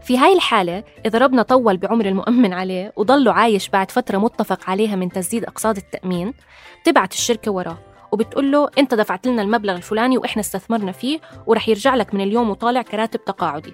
في 0.04 0.18
هاي 0.18 0.34
الحالة 0.34 0.84
إذا 1.06 1.20
ربنا 1.20 1.42
طول 1.42 1.78
بعمر 1.78 2.06
المؤمن 2.06 2.54
عليه 2.54 2.94
وضله 2.96 3.34
عايش 3.34 3.70
بعد 3.70 3.92
فترة 3.92 4.18
متفق 4.18 4.70
عليها 4.70 4.96
من 4.96 5.10
تسديد 5.10 5.46
أقساط 5.46 5.78
التأمين 5.78 6.34
تبعت 6.84 7.14
الشركة 7.14 7.52
وراه 7.52 7.78
وبتقول 8.12 8.52
له 8.52 8.70
أنت 8.78 8.94
دفعت 8.94 9.28
لنا 9.28 9.42
المبلغ 9.42 9.76
الفلاني 9.76 10.18
وإحنا 10.18 10.40
استثمرنا 10.42 10.92
فيه 10.92 11.20
ورح 11.48 11.70
يرجع 11.70 11.96
لك 11.96 12.14
من 12.14 12.22
اليوم 12.22 12.50
وطالع 12.50 12.82
كراتب 12.82 13.26
تقاعدي. 13.26 13.74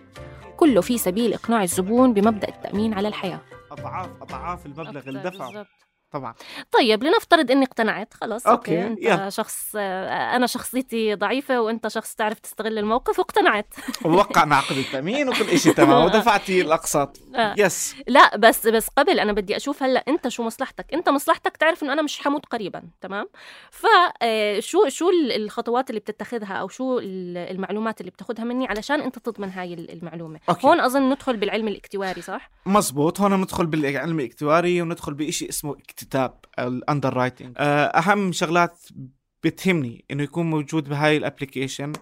كله 0.58 0.82
في 0.82 0.98
سبيل 0.98 1.34
إقناع 1.34 1.64
الزبون 1.64 2.14
بمبدأ 2.14 2.48
التأمين 2.48 2.94
على 2.94 3.08
الحياة. 3.08 3.40
اضعاف 3.72 4.10
أضعاف 4.22 4.66
المبلغ 4.66 5.02
اللي 5.08 5.20
دفعه. 5.20 5.66
طبعا. 6.12 6.34
طيب 6.72 7.04
لنفترض 7.04 7.52
إني 7.52 7.66
اقتنعت 7.66 8.14
خلاص 8.14 8.48
okay، 8.48 8.72
okay, 8.78 8.88
أنت 8.88 9.00
يلا. 9.04 9.30
شخص 9.30 9.72
آه، 9.76 10.36
أنا 10.36 10.48
شخصيتي 10.48 11.16
ضعيفة 11.16 11.62
وأنت 11.62 11.88
شخص 11.88 12.16
تعرف 12.16 12.40
تستغل 12.40 12.78
الموقف 12.78 13.20
واقتنعت. 13.20 13.74
ووقعنا 14.06 14.56
عقد 14.56 14.78
التأمين 14.78 15.30
وكل 15.30 15.60
شيء 15.60 15.74
تمام 15.74 16.04
ودفعتي 16.06 16.62
الأقساط. 16.62 17.18
آه. 17.36 17.56
yes 17.58 17.96
لا 18.08 18.38
بس 18.38 18.68
بس 18.68 18.88
قبل 18.98 19.20
أنا 19.20 19.34
بدي 19.34 19.56
أشوف 19.58 19.84
هلأ 19.84 20.04
أنت 20.08 20.28
شو 20.28 20.44
مصلحتك. 20.44 20.94
أنت 20.94 21.10
مصلحتك 21.10 21.58
تعرف 21.58 21.84
إنه 21.84 21.94
أنا 21.94 22.02
مش 22.02 22.20
حموت 22.20 22.46
قريبا 22.46 22.84
تمام؟ 23.02 23.26
فشو 23.72 24.88
شو 24.90 25.10
ال- 25.10 25.32
الخطوات 25.44 25.90
اللي 25.90 26.00
بتتخذها 26.00 26.54
أو 26.54 26.68
شو 26.68 27.00
ال- 27.00 27.38
المعلومات 27.38 28.02
اللي 28.02 28.12
بتاخذها 28.12 28.44
مني 28.44 28.68
علشان 28.68 29.02
أنت 29.02 29.20
تضمن 29.20 29.50
هاي 29.50 29.74
ال- 29.74 29.92
المعلومة؟ 29.92 30.40
okay. 30.50 30.68
هون 30.68 30.80
أظن 30.80 31.10
ندخل 31.10 31.38
بالعلم 31.38 31.68
الاكتواري 31.68 32.22
صح؟ 32.22 32.50
مزبوط 32.66 33.22
هون 33.22 33.42
ندخل 33.42 33.66
بالعلم 33.66 34.20
الاكتواري 34.20 34.82
وندخل 34.82 35.14
بشيء 35.14 35.50
اسمه 35.50 35.76
اكتتاب 36.02 36.40
ال 36.60 37.14
underwriting 37.14 37.54
أهم 37.60 38.32
شغلات 38.32 38.80
بتهمني 39.44 40.06
إنه 40.12 40.24
يكون 40.24 40.50
موجود 40.50 40.90
بهاي 40.90 41.18
ال 41.18 41.24
application 41.24 41.94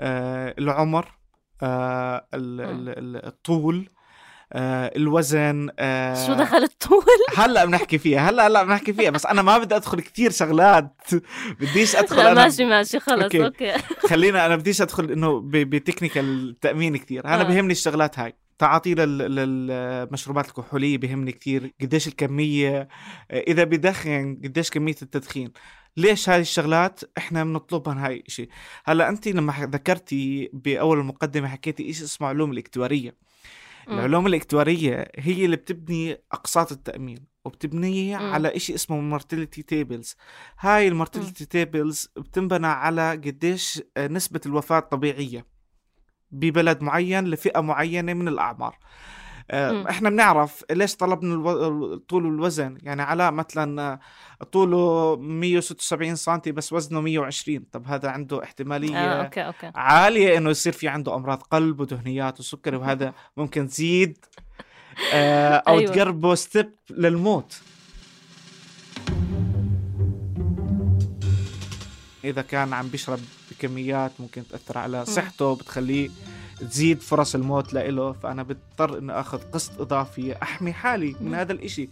آه 0.00 0.54
العمر 0.58 1.08
آه 1.62 2.26
ال- 2.34 2.60
ال- 2.60 2.98
ال- 2.98 3.26
الطول 3.26 3.88
آه 4.52 4.92
الوزن 4.96 5.68
آه 5.78 6.26
شو 6.26 6.34
دخل 6.34 6.56
الطول؟ 6.56 7.04
هلأ 7.38 7.64
بنحكي 7.64 7.98
فيها 7.98 8.30
هلأ 8.30 8.46
هلا 8.46 8.62
بنحكي 8.62 8.92
فيها 8.92 9.10
بس 9.10 9.26
أنا 9.26 9.42
ما 9.42 9.58
بدي 9.58 9.76
أدخل 9.76 10.00
كتير 10.00 10.30
شغلات. 10.30 10.96
بديش 11.60 11.96
أدخل 11.96 12.16
لا 12.16 12.32
أنا. 12.32 12.42
ماشي 12.44 12.64
ماشي 12.64 13.00
خلص 13.00 13.22
okay. 13.22 13.44
okay. 13.44 13.72
خلينا 14.08 14.46
أنا 14.46 14.56
بديش 14.56 14.82
أدخل 14.82 15.10
إنه 15.12 15.40
ب- 15.40 15.50
ب 15.50 15.60
technical 15.60 16.48
التامين 16.50 16.96
كثير 16.96 17.24
أنا 17.24 17.40
آه. 17.40 17.42
بهمني 17.42 17.72
الشغلات 17.72 18.18
هاي. 18.18 18.34
تعاطي 18.60 18.94
لل- 18.94 19.18
للمشروبات 19.18 20.48
الكحولية 20.48 20.98
بهمني 20.98 21.32
كثير 21.32 21.74
قديش 21.80 22.08
الكمية 22.08 22.88
إذا 23.30 23.64
بدخن 23.64 24.40
قديش 24.44 24.70
كمية 24.70 24.94
التدخين. 25.02 25.52
ليش 25.96 26.28
هاي 26.28 26.40
الشغلات 26.40 27.00
إحنا 27.18 27.44
بنطلبها 27.44 28.06
هاي 28.06 28.24
شيء 28.28 28.48
هلأ 28.84 29.08
انت 29.08 29.28
لما 29.28 29.52
ذكرتي 29.72 30.50
بأول 30.52 30.98
المقدمة 30.98 31.48
حكيتي 31.48 31.92
شيء 31.92 32.04
اسمه 32.04 32.28
علوم 32.28 32.52
الاكتوارية. 32.52 33.16
مم. 33.88 33.94
العلوم 33.98 34.26
الاكتوارية 34.26 35.10
هي 35.16 35.44
اللي 35.44 35.56
بتبني 35.56 36.16
أقساط 36.32 36.72
التأمين 36.72 37.18
وبتبنيه 37.44 38.16
مم. 38.18 38.32
على 38.32 38.56
إشي 38.56 38.74
اسمه 38.74 39.00
mortality 39.00 39.62
tables 39.62 40.16
هاي 40.58 40.88
ال 40.88 40.94
mortality 40.94 41.44
tables 41.44 42.08
بتنبنى 42.16 42.66
على 42.66 43.10
قديش 43.10 43.82
نسبة 43.98 44.40
الوفاة 44.46 44.78
الطبيعية 44.78 45.46
ببلد 46.32 46.82
معين 46.82 47.24
لفئة 47.24 47.60
معينة 47.60 48.14
من 48.14 48.28
الأعمار. 48.28 48.76
آه،. 49.50 49.90
إحنا 49.90 50.10
بنعرف 50.10 50.64
ليش 50.70 50.96
طلبنا 50.96 51.34
ألو... 51.34 51.96
طول 51.96 52.26
الوزن. 52.26 52.78
يعني 52.82 53.02
علاء 53.02 53.32
مثلا 53.32 53.82
آه، 54.40 54.44
طوله 54.44 55.16
176 55.16 56.14
سنتي 56.16 56.52
بس 56.52 56.72
وزنه 56.72 57.00
120 57.00 57.64
طب 57.72 57.86
هذا 57.86 58.08
عنده 58.08 58.42
احتمالية 58.42 58.96
آه 58.96 59.22
okay 59.22 59.40
okay. 59.40 59.72
عالية 59.74 60.38
إنه 60.38 60.50
يصير 60.50 60.72
في 60.72 60.88
عنده 60.88 61.14
أمراض 61.14 61.42
قلب 61.42 61.80
ودهنيات 61.80 62.40
وسكري 62.40 62.76
وهذا 62.76 63.14
ممكن 63.36 63.66
تزيد 63.66 64.24
آه، 65.12 65.62
أو 65.68 65.78
أيوة. 65.78 65.92
تقربه 65.92 66.34
step 66.34 66.74
للموت. 66.90 67.60
إذا 72.24 72.42
كان 72.42 72.72
عم 72.72 72.88
بيشرب 72.88 73.20
بكميات 73.50 74.12
ممكن 74.18 74.48
تأثر 74.48 74.78
على 74.78 75.06
صحته 75.06 75.54
بتخليه 75.54 76.10
تزيد 76.60 77.00
فرص 77.00 77.34
الموت 77.34 77.74
لإله. 77.74 78.12
فأنا 78.12 78.42
بضطر 78.42 78.98
اني 78.98 79.12
أخذ 79.12 79.38
قسط 79.52 79.80
إضافي 79.80 80.42
أحمي 80.42 80.72
حالي 80.72 81.16
من 81.20 81.34
هذا 81.34 81.52
الإشي. 81.52 81.88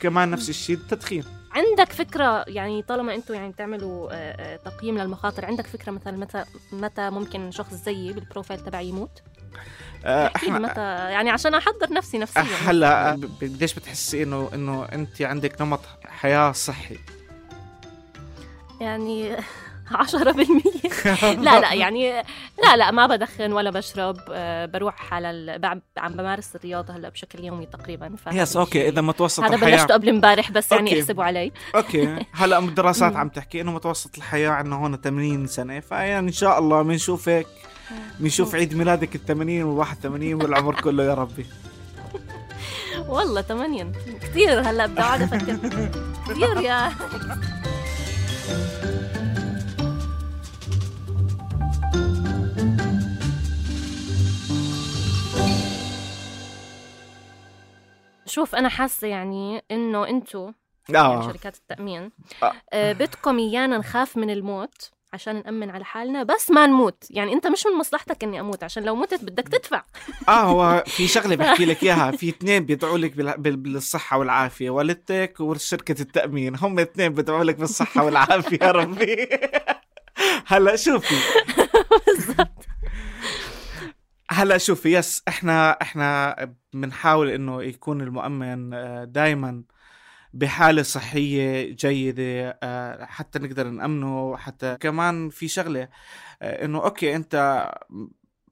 كمان 0.00 0.30
نفس 0.30 0.48
الشيء 0.48 0.76
التدخين. 0.76 1.24
عندك 1.52 1.92
فكرة 1.92 2.44
يعني 2.48 2.82
طالما 2.82 3.14
أنتم 3.14 3.34
يعني 3.34 3.48
بتعملوا 3.48 4.08
آه، 4.12 4.14
آه، 4.14 4.56
تقييم 4.56 4.98
للمخاطر 4.98 5.44
عندك 5.44 5.66
فكرة 5.66 5.92
مثلا 5.92 6.16
متى 6.16 6.44
متى 6.72 7.10
ممكن 7.10 7.50
شخص 7.50 7.74
زيي 7.74 8.12
بالبروفايل 8.12 8.60
تبعي 8.60 8.88
يموت؟ 8.88 9.22
آه، 10.04 10.32
لي 10.42 10.50
متى 10.50 10.80
يعني 10.80 11.30
عشان 11.30 11.54
أحضر 11.54 11.92
نفسي 11.92 12.18
نفسيا. 12.18 12.42
هلأ 12.42 13.10
قديش 13.42 13.74
بتحسي 13.74 14.22
إنه 14.22 14.50
إنه 14.54 14.84
انت 14.84 15.22
عندك 15.22 15.62
نمط 15.62 15.80
حياة 16.04 16.52
صحي؟ 16.52 16.98
يعني 18.80 19.36
10% 19.92 19.94
لا 21.24 21.60
لا 21.60 21.74
يعني 21.74 22.12
لا 22.64 22.76
لا 22.76 22.90
ما 22.90 23.06
بدخن 23.06 23.52
ولا 23.52 23.70
بشرب. 23.70 24.16
آه، 24.32 24.66
بروح 24.66 25.14
على 25.14 25.30
ال... 25.30 25.80
عم 25.98 26.12
بمارس 26.12 26.56
الرياضة 26.56 26.94
هلأ 26.94 27.08
بشكل 27.08 27.44
يومي 27.44 27.66
تقريبا 27.66 28.16
yes 28.32 28.56
okay 28.56 28.88
إذا 28.88 29.00
متوسط 29.00 29.44
هذا 29.44 29.54
الحياة. 29.54 29.70
بلشته 29.76 29.94
قبل 29.94 30.08
امبارح 30.08 30.50
بس 30.50 30.72
يعني. 30.72 31.00
احسبوا 31.00 31.24
علي. 31.24 31.52
okay. 31.74 32.26
هلأ 32.32 32.58
الدراسات 32.68 33.16
عم 33.16 33.28
تحكي 33.28 33.60
إنه 33.60 33.72
متوسط 33.72 34.16
الحياة 34.16 34.50
عندنا 34.50 34.76
هون 34.76 34.96
80 34.96 35.46
سنة 35.46 35.80
فيعني 35.80 36.28
إن 36.28 36.32
شاء 36.32 36.58
الله 36.58 36.82
بنشوفك 36.82 37.46
بنشوف 38.20 38.54
عيد 38.54 38.74
ميلادك 38.74 39.14
ال 39.14 39.26
80 39.26 39.62
وال 39.62 39.78
81 39.78 40.34
والعمر 40.34 40.80
كله 40.80 41.04
يا 41.04 41.14
ربي. 41.14 41.46
والله 43.08 43.42
ثمانية 43.42 43.92
كثير 44.20 44.60
هلأ 44.60 44.86
بدي 44.86 45.00
اقعد 45.00 45.22
أفكر 45.22 45.56
كثير 46.28 46.60
يا 46.60 46.92
شوف 58.28 58.54
أنا 58.54 58.68
حاسة 58.68 59.06
يعني 59.08 59.64
إنه 59.70 60.08
أنتم 60.08 60.52
يعني 60.88 61.06
آه. 61.06 61.22
شركات 61.32 61.56
التأمين 61.56 62.10
آه. 62.42 62.52
آه، 62.72 62.92
بدكم 62.92 63.38
إيانا 63.38 63.78
نخاف 63.78 64.16
من 64.16 64.30
الموت 64.30 64.90
عشان 65.12 65.36
نأمن 65.36 65.70
على 65.70 65.84
حالنا 65.84 66.22
بس 66.22 66.50
ما 66.50 66.66
نموت. 66.66 67.04
يعني 67.10 67.32
أنت 67.32 67.46
مش 67.46 67.66
من 67.66 67.78
مصلحتك 67.78 68.24
إني 68.24 68.40
أموت 68.40 68.64
عشان 68.64 68.82
لو 68.82 68.94
متت 68.96 69.24
بدك 69.24 69.48
تدفع. 69.48 69.82
آه 70.28 70.32
هو 70.40 70.84
في 70.86 71.08
شغلة 71.08 71.36
بحكي 71.36 71.64
لك 71.64 71.82
إياها 71.82 72.10
في 72.10 72.28
اثنين 72.28 72.64
بيدعوا 72.66 72.98
لك 72.98 73.16
بال- 73.16 73.38
بال- 73.38 73.56
بالصحة 73.56 74.18
والعافية 74.18 74.70
والدتك 74.70 75.40
وشركة 75.40 76.02
التأمين. 76.02 76.56
هم 76.56 76.78
اثنين 76.78 77.14
بيدعوا 77.14 77.44
لك 77.44 77.54
بالصحة 77.56 78.04
والعافية 78.04 78.58
يا 78.62 78.70
ربي. 78.70 79.28
هلأ 80.46 80.76
شوفي. 80.76 81.14
هلا 84.38 84.58
شوفي 84.58 84.92
يس 84.92 85.22
إحنا 85.28 85.70
إحنا 85.82 86.36
بنحاول 86.72 87.30
إنه 87.30 87.62
يكون 87.62 88.00
المؤمن 88.00 88.70
دائما 89.12 89.62
بحالة 90.32 90.82
صحية 90.82 91.72
جيدة 91.72 92.58
آه، 92.62 93.04
حتى 93.04 93.38
نقدر 93.38 93.68
نأمنه 93.68 94.36
حتى 94.36 94.76
كمان 94.80 95.30
في 95.30 95.48
شغلة 95.48 95.88
آه، 96.42 96.64
إنه 96.64 96.84
أوكي 96.84 97.16
أنت 97.16 97.66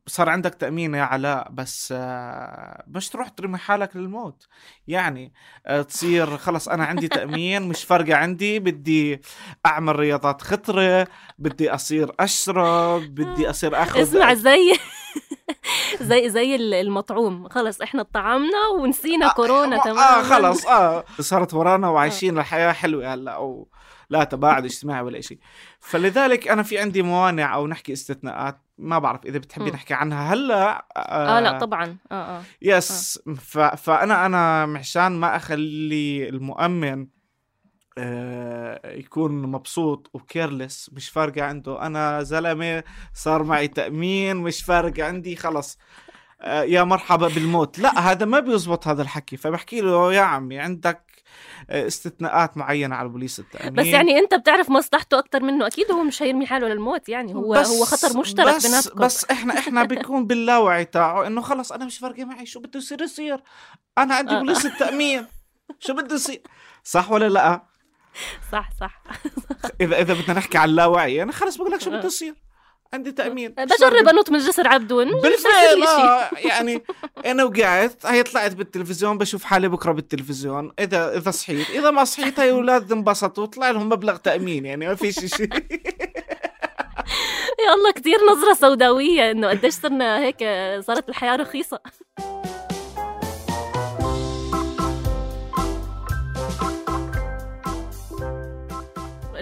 صار 0.06 0.28
عندك 0.28 0.54
تأمين 0.54 0.94
يا 0.94 1.02
علاء 1.02 1.50
بس 1.50 1.94
آه، 1.96 2.84
مش 2.88 3.08
تروح 3.08 3.28
ترمي 3.28 3.58
حالك 3.58 3.96
للموت. 3.96 4.46
يعني 4.88 5.32
آه، 5.66 5.82
تصير 5.82 6.36
خلص 6.36 6.68
أنا 6.68 6.84
عندي 6.84 7.08
تأمين 7.08 7.62
مش 7.62 7.84
فارقة 7.84 8.16
عندي 8.16 8.58
بدي 8.58 9.20
أعمل 9.66 9.96
رياضات 9.96 10.42
خطرة 10.42 11.08
بدي 11.38 11.70
أصير 11.70 12.14
أشرب 12.20 13.02
بدي 13.02 13.50
أصير 13.50 13.82
أخذ 13.82 14.02
اسمع 14.02 14.34
زي 14.34 14.72
زي 16.00 16.28
زي 16.30 16.56
المطعوم. 16.56 17.48
خلص 17.48 17.80
إحنا 17.80 18.02
طعمنا 18.02 18.68
ونسينا 18.78 19.28
كورونا 19.32 19.76
آه 19.76 19.84
تمام؟ 19.84 20.22
خلص 20.22 20.66
آه. 20.66 21.04
صارت 21.20 21.54
ورانا 21.54 21.88
وعايشين 21.88 22.38
الحياة 22.38 22.72
حلوة 22.72 23.14
هلأ 23.14 23.30
أو 23.32 23.68
لا 24.10 24.24
تباعد 24.24 24.64
اجتماعي 24.64 25.02
ولا 25.02 25.20
شيء 25.20 25.38
فلذلك 25.80 26.48
أنا 26.48 26.62
في 26.62 26.78
عندي 26.78 27.02
موانع 27.02 27.54
أو 27.54 27.66
نحكي 27.66 27.92
استثناءات 27.92 28.62
ما 28.78 28.98
بعرف 28.98 29.26
إذا 29.26 29.38
بتحبي. 29.38 29.70
نحكي 29.70 29.94
عنها 29.94 30.34
هلأ 30.34 30.86
آه 30.96 31.40
لا 31.40 31.58
طبعا. 31.58 31.96
آه 32.12 32.14
آه. 32.14 32.42
يس. 32.62 33.18
ف... 33.40 33.58
فأنا 33.58 34.26
أنا 34.26 34.66
مشان 34.66 35.12
ما 35.12 35.36
أخلي 35.36 36.28
المؤمن 36.28 37.00
آه، 37.02 37.15
يكون 38.84 39.42
مبسوط 39.42 40.10
وكيرلس 40.14 40.90
مش 40.92 41.08
فارقة 41.08 41.42
عنده. 41.44 41.82
أنا 41.82 42.22
زلمة 42.22 42.84
صار 43.14 43.42
معي 43.42 43.68
تأمين 43.68 44.36
مش 44.36 44.62
فارق 44.62 45.04
عندي 45.04 45.36
خلص. 45.36 45.78
آه، 46.40 46.62
يا 46.62 46.84
مرحبا 46.84 47.28
بالموت. 47.28 47.78
لا 47.78 47.98
هذا 48.10 48.26
ما 48.26 48.40
بيزبط 48.40 48.88
هذا 48.88 49.02
الحكي. 49.02 49.36
فبحكي 49.36 49.80
له 49.80 50.14
يا 50.14 50.20
عمي 50.20 50.58
عندك 50.58 51.02
آه، 51.70 51.86
استثناءات 51.86 52.56
معينة 52.56 52.96
على 52.96 53.08
بوليس 53.08 53.40
التأمين. 53.40 53.74
بس 53.74 53.86
يعني 53.86 54.18
أنت 54.18 54.34
بتعرف 54.34 54.70
مصلحته 54.70 55.18
أكثر 55.18 55.42
منه. 55.42 55.66
أكيد 55.66 55.90
هو 55.92 56.02
مش 56.02 56.22
هيرمي 56.22 56.46
حاله 56.46 56.68
للموت 56.68 57.08
يعني. 57.08 57.34
هو 57.34 57.54
هو 57.54 57.84
خطر 57.84 58.18
مشترك 58.18 58.56
بس 58.56 58.66
بيناتكم 58.66 59.00
بس 59.00 59.24
إحنا 59.24 59.58
إحنا 59.58 59.84
بيكون 59.90 60.26
باللاوعي 60.26 60.84
تاعه 60.84 61.26
إنه 61.26 61.40
خلص 61.40 61.72
أنا 61.72 61.84
مش 61.84 61.98
فارقة 61.98 62.24
معي. 62.24 62.46
شو 62.46 62.60
بده 62.60 62.78
يصير 62.78 63.02
يصير؟ 63.02 63.42
أنا 63.98 64.14
عندي 64.14 64.34
آه. 64.34 64.38
بوليس 64.38 64.66
التأمين. 64.66 65.26
شو 65.78 65.94
بده 65.94 66.14
يصير؟ 66.14 66.42
صح 66.84 67.10
ولا 67.10 67.28
لا؟ 67.28 67.75
صح 68.52 68.68
صح. 68.80 69.02
إذا 69.80 70.00
إذا 70.00 70.14
بدنا 70.14 70.34
نحكي 70.34 70.58
عن 70.58 70.68
اللاوعي 70.68 71.22
أنا 71.22 71.32
خلص 71.32 71.56
بقول 71.56 71.72
لك 71.72 71.80
شو 71.80 71.90
بده 71.90 72.06
يصير. 72.06 72.34
عندي 72.92 73.12
تأمين. 73.12 73.54
بجرب. 73.78 74.08
أنط 74.08 74.30
من 74.30 74.38
جسر 74.38 74.68
عبدون 74.68 75.20
بالفعل 75.20 75.82
آه 75.82 76.30
يعني 76.34 76.82
أنا 77.26 77.44
وقعت 77.44 78.06
هي 78.06 78.22
طلعت 78.22 78.54
بالتلفزيون 78.54 79.18
بشوف 79.18 79.44
حالي 79.44 79.68
بكرة 79.68 79.92
بالتلفزيون. 79.92 80.72
إذا 80.78 81.16
إذا 81.16 81.30
صحيت. 81.30 81.70
إذا 81.70 81.90
ما 81.90 82.04
صحيت 82.04 82.40
هي 82.40 82.50
أولاد 82.50 82.92
انبسطوا 82.92 83.46
طلع 83.46 83.70
لهم 83.70 83.88
مبلغ 83.88 84.16
تأمين 84.16 84.66
يعني 84.66 84.86
ما 84.88 84.94
في 84.94 85.12
شيء 85.12 85.48
يا 87.66 87.74
الله 87.74 87.92
كثير 87.92 88.16
نظرة 88.30 88.54
سوداوية 88.54 89.30
إنه 89.30 89.48
قديش 89.48 89.74
صرنا 89.74 90.18
هيك 90.18 90.38
صارت 90.80 91.08
الحياة 91.08 91.36
رخيصة. 91.36 91.80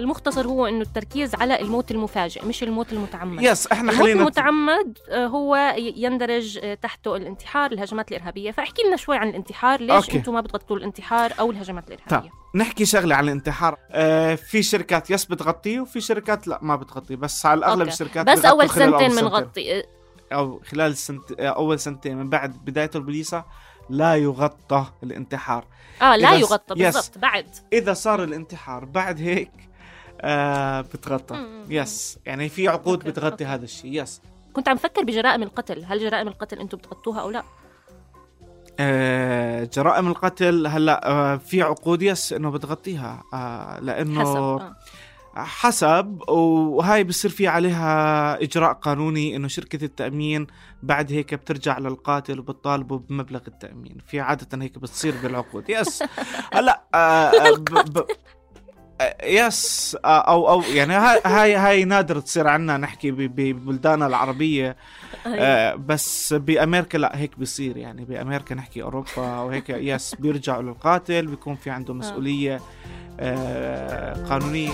المختصر 0.05 0.47
هو 0.47 0.67
إنه 0.67 0.81
التركيز 0.83 1.35
على 1.35 1.61
الموت 1.61 1.91
المفاجئ 1.91 2.45
مش 2.45 2.63
الموت 2.63 2.93
المتعمد 2.93 3.43
يس 3.43 3.67
إحنا 3.67 3.91
الموت 3.93 4.05
خلينا 4.05 4.21
المتعمد 4.21 4.99
آه، 5.11 5.27
هو 5.27 5.75
يندرج 5.79 6.59
آه، 6.63 6.75
تحته 6.75 7.17
الانتحار 7.17 7.73
الهجمات 7.73 8.13
الإرهابية 8.13 8.51
فاحكي 8.51 8.83
لنا 8.83 8.97
شوي 8.97 9.17
عن 9.17 9.29
الانتحار 9.29 9.81
ليش. 9.81 10.15
أنتم 10.15 10.35
ما 10.35 10.41
بتغطوا 10.41 10.77
الانتحار 10.77 11.33
أو 11.41 11.51
الهجمات 11.51 11.89
الإرهابية 11.89 12.31
نحكي 12.55 12.85
شغلة 12.85 13.15
عن 13.15 13.25
الانتحار 13.25 13.79
آه 13.91 14.35
في 14.35 14.63
شركات 14.63 15.11
yes 15.11 15.25
بتغطيه 15.25 15.81
وفي 15.81 16.01
شركات 16.01 16.49
لا 16.49 16.59
ما 16.63 16.77
بتغطيه 16.77 17.17
بس 17.17 17.47
على 17.47 17.59
الأغلب 17.59 17.81
okay. 17.81 17.93
الشركات 17.93 18.27
بس 18.27 18.45
أول 18.45 18.71
سنتين. 18.71 19.09
بنغطي 19.11 19.79
آه، 19.79 19.85
أو 20.33 20.61
خلال 20.71 20.97
سنت... 20.97 21.33
أول 21.33 21.79
سنتين 21.79 22.17
من 22.17 22.31
بعد 22.31 22.53
بداية 22.65 22.91
البوليسة 22.95 23.45
لا 23.91 24.15
يغطى 24.15 24.87
الانتحار 25.03 25.65
آه 26.03 26.17
لا 26.17 26.35
يغطى. 26.35 26.75
بالضبط 26.75 27.19
بعد 27.19 27.47
إذا 27.73 27.93
صار 27.95 28.25
الانتحار 28.25 28.85
بعد 28.85 29.21
هيك 29.21 29.51
آه 30.25 30.81
بتغطى. 30.81 31.47
yes 31.69 32.19
يعني 32.27 32.49
في 32.49 32.69
عقود 32.69 32.99
okay، 32.99 33.11
بتغطي 33.11 33.31
okay. 33.31 33.45
هذا 33.45 33.65
الشيء. 33.65 34.03
يس 34.03 34.21
كنت 34.53 34.69
عم 34.69 34.77
فكر 34.77 35.03
بجرائم 35.05 35.43
القتل. 35.43 35.85
هل 35.85 35.99
جرائم 36.01 36.29
القتل 36.29 36.59
أنتم 36.59 36.79
بتغطوها 36.79 37.21
أو 37.21 37.31
لا؟ 37.31 37.43
آه 38.81 39.69
جرائم 39.75 40.09
القتل 40.09 40.67
هلا 40.67 41.09
آه 41.11 41.37
في 41.37 41.63
عقود 41.63 42.03
yes 42.03 42.33
إنه 42.33 42.51
بتغطيها. 42.51 43.23
آه 43.35 43.81
لأنه 43.81 44.21
حسب 44.21 44.37
آه. 44.37 44.75
حسب 45.37 46.21
وهاي 46.29 47.05
بصير 47.05 47.31
في 47.31 47.49
عليها 47.49 48.43
إجراء 48.43 48.73
قانوني 48.73 49.37
إنه 49.37 49.49
شركة 49.49 49.85
التأمين 49.85 50.47
بعد 50.83 51.13
هيك 51.13 51.35
بترجع 51.35 51.79
للقاتل 51.79 52.39
وبتطالبه 52.39 52.99
بمبلغ 52.99 53.41
التأمين. 53.49 53.99
في 54.07 54.21
عادة 54.21 54.63
هيك 54.63 54.79
بتصير 54.79 55.15
بالعقود. 55.23 55.65
yes 55.71 56.03
هلا 56.55 56.83
آه، 56.95 57.31
ب- 57.51 57.65
ب- 57.93 57.99
آه، 57.99 58.07
yes 59.25 59.97
آه، 60.05 60.09
أو 60.21 60.49
أو 60.49 60.63
يعني 60.63 60.95
هاي 60.95 61.55
هاي 61.57 61.85
نادر 61.85 62.21
تصير 62.21 62.49
عنا 62.49 62.77
نحكي 62.77 63.11
ب- 63.11 63.17
ببلداننا 63.37 64.07
العربية. 64.07 64.77
آه، 65.27 65.75
بس 65.75 66.33
بأمريكا 66.35 66.99
لا 66.99 67.19
هيك 67.19 67.39
بيصير 67.39 67.77
يعني. 67.77 68.05
بأمريكا 68.05 68.55
نحكي 68.55 68.83
أوروبا 68.83 69.39
وهيك 69.39 69.71
يس 69.71 70.15
بيرجعوا 70.15 70.63
للقاتل 70.63 71.27
بيكون 71.27 71.57
في 71.57 71.71
عنده 71.71 71.95
مسؤولية 71.95 72.61
آه، 73.21 74.25
قانونية. 74.29 74.71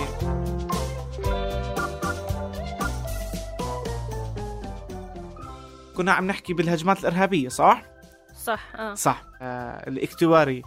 كنا 5.97 6.11
عم 6.11 6.27
نحكي 6.27 6.53
بالهجمات 6.53 6.99
الإرهابية 6.99 7.49
صح؟ 7.49 7.83
صح 8.43 8.59
آه. 8.75 8.93
صح. 8.93 9.23
آه 9.41 9.89
الإكتواري 9.89 10.63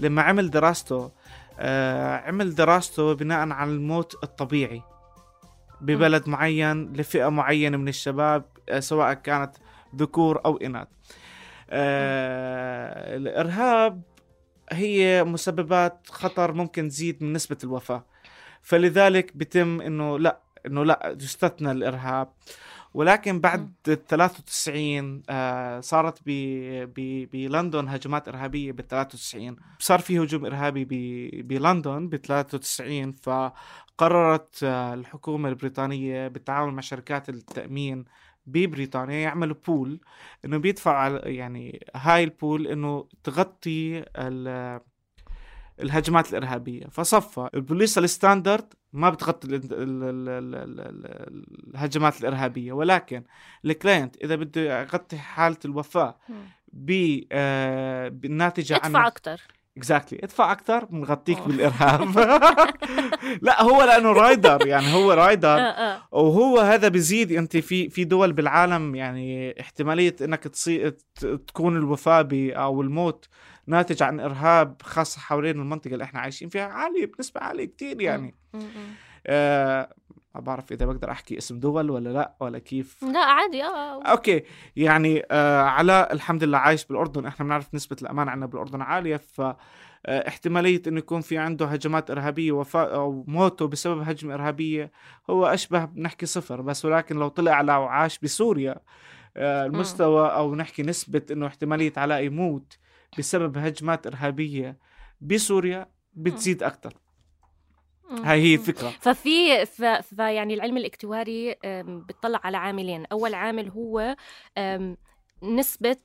لما 0.00 0.22
عمل 0.22 0.50
دراسته 0.50 1.10
عمل 2.26 2.54
دراسته 2.54 3.12
بناء 3.12 3.48
على 3.48 3.70
الموت 3.70 4.24
الطبيعي. 4.24 4.82
ببلد 5.80 6.28
معين 6.28 6.92
لفئة 6.92 7.28
معينة 7.28 7.76
من 7.76 7.88
الشباب 7.88 8.44
آه 8.68 8.80
سواء 8.80 9.14
كانت 9.14 9.56
ذكور 9.96 10.40
أو 10.44 10.56
إناث. 10.56 10.88
آه 11.70 13.16
الإرهاب 13.16 14.02
هي 14.72 15.24
مسببات 15.24 16.06
خطر 16.10 16.52
ممكن 16.52 16.88
تزيد 16.88 17.22
من 17.22 17.32
نسبة 17.32 17.58
الوفاة. 17.64 18.04
فلذلك 18.62 19.36
بتم 19.36 19.80
إنه 19.80 20.18
لا 20.18 20.40
إنه 20.66 20.84
لا 20.84 21.16
يستثنى 21.20 21.70
الإرهاب. 21.70 22.32
ولكن 22.94 23.40
بعد 23.40 23.72
ال 23.88 24.04
93 24.06 25.22
آه 25.30 25.80
صارت 25.80 26.18
ب 26.26 26.30
ب 26.96 27.28
بلندن 27.32 27.88
هجمات 27.88 28.28
إرهابية 28.28 28.72
بال 28.72 28.88
93 28.88 29.56
صار 29.78 29.98
في 30.00 30.18
هجوم 30.18 30.46
إرهابي 30.46 30.84
ب 30.84 31.48
بلندن 31.48 32.08
ب 32.08 32.16
93 32.16 33.12
فقررت 33.12 34.62
آه 34.64 34.94
الحكومة 34.94 35.48
البريطانية 35.48 36.28
بالتعاون 36.28 36.74
مع 36.74 36.80
شركات 36.80 37.28
التأمين 37.28 38.04
ببريطانيا 38.46 39.14
يعملوا 39.16 39.56
pool 39.66 40.00
إنه 40.44 40.58
بيدفعوا 40.58 41.20
على- 41.20 41.26
يعني 41.26 41.86
هاي 41.96 42.24
ال 42.24 42.32
pool 42.32 42.66
إنه 42.66 43.08
تغطي 43.24 44.04
ال- 44.16 44.80
الهجمات 45.82 46.30
الإرهابية. 46.30 46.86
فصفى 46.86 47.48
ال 47.54 47.60
policy 47.60 47.98
ال 47.98 48.06
standard 48.06 48.74
ما 48.92 49.10
بتغطي 49.10 49.48
ال- 49.48 49.54
ال- 49.54 49.62
ال- 49.72 50.28
ال- 50.28 50.54
ال- 50.54 50.80
ال- 51.06 51.70
الهجمات 51.74 52.20
الإرهابية. 52.20 52.72
ولكن 52.72 53.24
ال 53.64 53.71
client 53.71 54.16
إذا 54.16 54.36
بده 54.36 54.80
يغطي 54.82 55.18
حالة 55.18 55.56
الوفاة 55.64 56.18
ب 56.72 57.20
آه، 57.32 58.08
بالناتجة 58.08 58.74
عن 58.74 58.80
ادفع 58.96 59.06
أكثر 59.06 59.40
exactly 59.80 60.18
ادفع 60.22 60.52
أكثر 60.52 60.84
بنغطيك. 60.84 61.40
بالإرهاب. 61.46 62.18
لا 63.42 63.62
هو 63.62 63.82
لأنه 63.82 64.12
rider 64.12 64.66
يعني 64.66 64.94
هو 64.94 65.12
rider. 65.12 65.48
آه 65.48 65.60
آه. 65.60 66.02
وهو 66.12 66.58
هذا 66.58 66.88
بيزيد 66.88 67.32
أنت 67.32 67.56
في 67.56 67.88
في 67.90 68.04
دول 68.04 68.32
بالعالم 68.32 68.94
يعني 68.94 69.60
احتمالية 69.60 70.16
إنك 70.22 70.42
تصير 70.44 70.96
تكون 71.46 71.76
الوفاة 71.76 72.22
ب- 72.22 72.34
أو 72.34 72.82
الموت 72.82 73.28
ناتج 73.66 74.02
عن 74.02 74.20
إرهاب 74.20 74.76
خاصة 74.82 75.20
حوالين 75.20 75.56
المنطقة 75.60 75.92
اللي 75.92 76.04
إحنا 76.04 76.20
عايشين 76.20 76.48
فيها 76.48 76.64
عالية 76.66 77.06
بنسبة 77.06 77.40
عالية 77.40 77.64
كتير 77.64 78.00
يعني. 78.00 78.34
آه 79.26 79.94
ما 80.34 80.40
بعرف 80.40 80.72
إذا 80.72 80.86
بقدر 80.86 81.10
أحكي 81.10 81.38
اسم 81.38 81.58
دول 81.60 81.90
ولا 81.90 82.08
لأ 82.08 82.34
ولا 82.40 82.58
كيف. 82.58 83.02
لا 83.02 83.18
عادي 83.24 83.64
آه 83.64 84.02
أوكي 84.02 84.42
يعني 84.76 85.22
آه 85.30 85.62
علاء 85.62 86.12
الحمد 86.12 86.44
لله 86.44 86.58
عايش 86.58 86.84
بالأردن 86.86 87.26
إحنا 87.26 87.46
بنعرف 87.46 87.74
نسبة 87.74 87.96
الأمان 88.02 88.28
عندنا 88.28 88.46
بالأردن 88.46 88.82
عالية 88.82 89.16
ف 89.16 89.40
آه، 90.06 90.28
احتمالية 90.28 90.82
إنه 90.86 90.98
يكون 90.98 91.20
في 91.20 91.38
عنده 91.38 91.66
هجمات 91.66 92.10
إرهابية 92.10 92.52
وفاة 92.52 92.94
أو 92.94 93.24
موته 93.28 93.66
بسبب 93.68 94.00
هجمة 94.08 94.34
إرهابية 94.34 94.92
هو 95.30 95.46
أشبه 95.46 95.84
بنحكي 95.84 96.26
صفر 96.26 96.60
بس 96.60 96.84
ولكن 96.84 97.16
لو 97.16 97.28
طلع 97.28 97.52
على 97.52 97.76
وعاش 97.76 98.18
بسوريا 98.18 98.76
آه، 99.36 99.66
المستوى 99.66 100.28
أو 100.32 100.54
نحكي 100.54 100.82
نسبة 100.82 101.22
إنه 101.30 101.46
احتمالية 101.46 101.92
علاء 101.96 102.22
يموت 102.22 102.78
بسبب 103.18 103.58
هجمات 103.58 104.06
إرهابية 104.06 104.78
بسوريا 105.20 105.86
بتزيد 106.14 106.62
أكثر 106.62 106.90
م- 106.94 107.09
هاي 108.24 108.40
هي 108.42 108.56
م. 108.56 108.60
الفكرة 108.60 108.88
ففي 109.00 109.66
فيعني 110.02 110.54
العلم 110.54 110.76
الاكتواري 110.76 111.52
أم، 111.64 112.00
بيطلع 112.08 112.40
على 112.44 112.56
عاملين 112.56 113.06
أول 113.12 113.34
عامل 113.34 113.68
هو 113.70 114.16
نسبة 115.42 115.96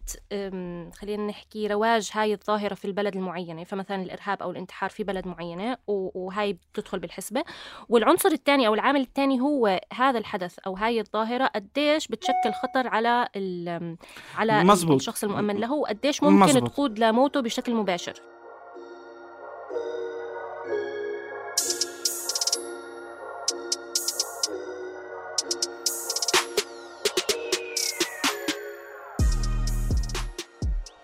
خلينا 1.00 1.28
نحكي 1.28 1.68
رواج 1.68 2.10
هاي 2.14 2.34
الظاهرة 2.34 2.74
في 2.74 2.86
البلد 2.86 3.16
المعينة 3.16 3.64
فمثلا 3.64 4.02
الإرهاب 4.04 4.42
أو 4.42 4.52
الانتحار 4.52 4.90
في 4.90 5.04
بلد 5.04 5.28
معينة 5.28 5.78
وهاي 5.88 6.54
بتدخل 6.54 7.00
بالحسبة 7.00 7.44
والعنصر 7.90 8.30
الثاني 8.30 8.68
أو 8.68 8.74
العامل 8.74 9.02
الثاني 9.02 9.42
هو 9.42 9.80
هذا 9.94 10.18
الحدث 10.20 10.60
أو 10.60 10.76
هاي 10.76 11.00
الظاهرة 11.00 11.46
قديش 11.46 12.08
بتشكل 12.08 12.52
خطر 12.64 12.88
على 12.88 13.28
ال- 13.36 13.98
على 14.36 14.64
مزبوط. 14.64 14.96
الشخص 14.96 15.24
المؤمن 15.24 15.56
له 15.58 15.74
وقديش 15.74 16.24
ممكن 16.24 16.36
مزبوط. 16.56 16.70
تقود 16.72 17.00
لموته 17.00 17.40
بشكل 17.42 17.76
مباشر 17.76 18.14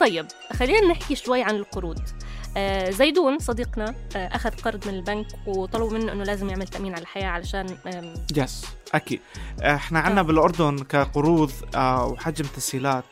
طيب 0.01 0.25
خلينا 0.53 0.87
نحكي 0.87 1.15
شوي 1.15 1.43
عن 1.43 1.55
القروض 1.55 1.99
آه 2.57 2.89
زيدون 2.89 3.39
صديقنا 3.39 3.95
آه 4.15 4.27
أخذ 4.27 4.49
قرض 4.49 4.87
من 4.87 4.93
البنك 4.93 5.27
وطلبوا 5.47 5.91
منه 5.97 6.11
أنه 6.11 6.23
لازم 6.23 6.49
يعمل 6.49 6.67
تأمين 6.67 6.93
على 6.93 7.01
الحياة 7.01 7.27
علشان 7.27 7.77
يس 8.35 8.65
أكيد 8.93 9.19
إحنا 9.61 9.99
عندنا 9.99 10.21
آه. 10.21 10.23
بالأردن 10.23 10.77
كقروض 10.77 11.51
آه، 11.75 12.05
وحجم 12.05 12.45
تسهيلات 12.45 13.05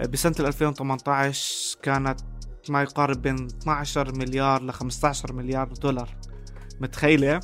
آه، 0.00 0.06
بسنة 0.06 0.34
2018 0.38 1.78
كانت 1.82 2.20
ما 2.68 2.82
يقارب 2.82 3.22
بين 3.22 3.46
12 3.46 4.14
مليار 4.14 4.62
ل 4.62 4.72
15 4.72 5.32
مليار 5.32 5.68
دولار 5.68 6.16
متخيلة. 6.80 7.40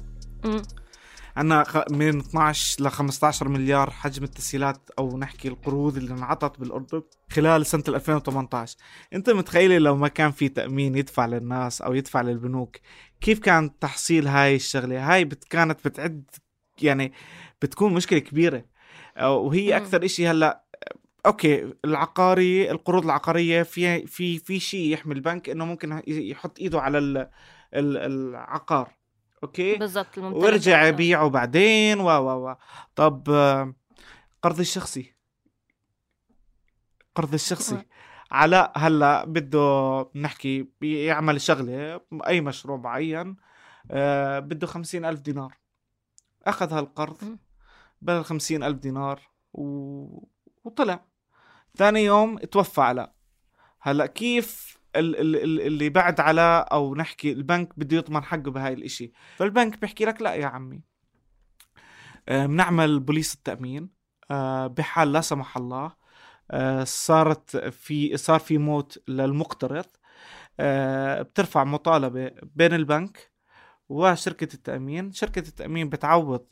عندنا 1.36 1.84
من 1.90 2.18
12 2.18 2.84
ل 2.84 2.88
15 2.90 3.48
مليار 3.48 3.90
حجم 3.90 4.24
التسهيلات 4.24 4.90
أو 4.98 5.18
نحكي 5.18 5.48
القروض 5.48 5.96
اللي 5.96 6.14
انعطت 6.14 6.60
بالأردن 6.60 7.02
خلال 7.30 7.66
سنة 7.66 7.84
2018 7.88 8.76
أنت 9.12 9.30
متخيله 9.30 9.78
لو 9.78 9.96
ما 9.96 10.08
كان 10.08 10.30
في 10.30 10.48
تأمين 10.48 10.96
يدفع 10.96 11.26
للناس 11.26 11.82
أو 11.82 11.94
يدفع 11.94 12.20
للبنوك 12.20 12.76
كيف 13.20 13.38
كان 13.38 13.78
تحصيل 13.78 14.26
هاي 14.28 14.56
الشغلة؟ 14.56 15.12
هاي 15.14 15.44
كانت 15.44 15.88
بتعد 15.88 16.24
يعني 16.82 17.12
بتكون 17.62 17.94
مشكلة 17.94 18.18
كبيرة. 18.18 18.64
وهي. 19.22 19.76
أكثر 19.76 20.04
إشي 20.04 20.28
هلأ 20.28 20.64
okay 21.26 21.72
العقاري 21.84 22.70
القروض 22.70 23.04
العقارية 23.04 23.62
في 23.62 24.06
في 24.06 24.38
في 24.38 24.60
شيء 24.60 24.92
يحمي 24.92 25.14
البنك 25.14 25.48
إنه 25.50 25.64
ممكن 25.64 26.02
يحط 26.06 26.58
إيده 26.58 26.80
على 26.80 26.98
ال- 26.98 27.28
ال- 27.74 27.96
العقار. 27.96 28.90
okay. 29.44 29.78
ويرجع 30.16 30.82
آه. 30.82 30.86
يبيعه 30.86 31.28
بعدين 31.28 32.00
و 32.00 32.08
و 32.08 32.48
و 32.48 32.56
طب 32.94 33.24
قرض 34.42 34.60
الشخصي 34.60 35.14
قرض 37.14 37.34
الشخصي. 37.34 37.84
علاء 38.30 38.72
هلأ 38.76 39.24
بده 39.24 40.10
نحكي 40.14 40.68
يعمل 40.82 41.40
شغلة 41.40 42.00
أي 42.26 42.40
مشروع 42.40 42.76
معين 42.76 43.36
آه، 43.90 44.38
بده 44.38 44.66
خمسين 44.66 45.04
ألف 45.04 45.20
دينار 45.20 45.54
أخذ 46.46 46.72
هالقرض. 46.72 47.38
بدل 48.02 48.24
خمسين 48.24 48.62
ألف 48.62 48.78
دينار 48.78 49.20
و... 49.52 49.64
وطلع 50.64 51.04
ثاني 51.76 52.04
يوم 52.04 52.38
توفى 52.38 52.80
علاء 52.80 53.14
هلأ 53.80 54.06
كيف 54.06 54.73
اللي 54.96 55.88
بعد 55.88 56.20
علاء 56.20 56.72
أو 56.72 56.94
نحكي 56.94 57.32
البنك 57.32 57.78
بده 57.78 57.96
يضمن 57.96 58.24
حقه 58.24 58.50
بهاي 58.50 58.72
الإشي. 58.72 59.12
فالبنك 59.36 59.80
بيحكي 59.80 60.04
لك 60.04 60.22
لا 60.22 60.34
يا 60.34 60.46
عمي. 60.46 60.82
آه، 62.28 62.46
بنعمل 62.46 63.00
بوليس 63.00 63.34
التأمين 63.34 63.90
آه، 64.30 64.66
بحال 64.66 65.12
لا 65.12 65.20
سمح 65.20 65.56
الله 65.56 65.92
آه، 66.50 66.84
صارت 66.84 67.56
في 67.56 68.16
صار 68.16 68.40
في 68.40 68.58
موت 68.58 69.02
للمقترض 69.08 69.86
بترفع 71.20 71.64
مطالبة 71.64 72.30
بين 72.42 72.74
البنك 72.74 73.32
وشركة 73.88 74.54
التأمين. 74.54 75.12
شركة 75.12 75.48
التأمين 75.48 75.88
بتعوض 75.88 76.46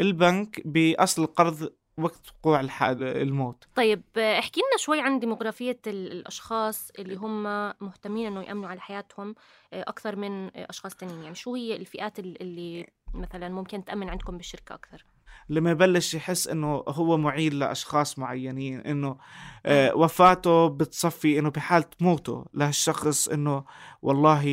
البنك 0.00 0.62
بأصل 0.64 1.22
القرض 1.22 1.72
وقت 1.98 2.32
وقوع 2.38 2.60
الموت. 3.02 3.64
طيب 3.74 4.02
احكي 4.18 4.60
لنا 4.60 4.78
شوي 4.78 5.00
عن 5.00 5.18
ديموغرافية 5.20 5.80
ال- 5.86 6.12
الأشخاص 6.12 6.90
اللي 6.98 7.14
هم 7.16 7.42
مهتمين 7.80 8.26
إنه 8.26 8.42
يأمنوا 8.42 8.68
على 8.68 8.80
حياتهم 8.80 9.34
آه، 9.72 9.82
أكثر 9.88 10.16
من 10.16 10.56
أشخاص 10.56 10.94
تانيين. 10.94 11.22
يعني 11.22 11.34
شو 11.34 11.54
هي 11.54 11.76
الفئات 11.76 12.18
ال- 12.18 12.42
اللي 12.42 12.86
مثلا 13.14 13.48
ممكن 13.48 13.84
تأمن 13.84 14.08
عندكم 14.08 14.36
بالشركة 14.36 14.74
أكثر؟ 14.74 15.04
لما 15.48 15.70
يبلش 15.70 16.14
يحس 16.14 16.48
إنه 16.48 16.84
هو 16.88 17.16
معيل 17.16 17.58
لأشخاص 17.58 18.18
معينين 18.18 18.80
إنه 18.80 19.18
آه 19.66 19.94
وفاته 19.96 20.68
بتصفي 20.68 21.38
إنه 21.38 21.50
بحالة 21.50 21.86
موته 22.00 22.44
لهالشخص 22.54 23.28
إنه 23.28 23.64
والله 24.02 24.44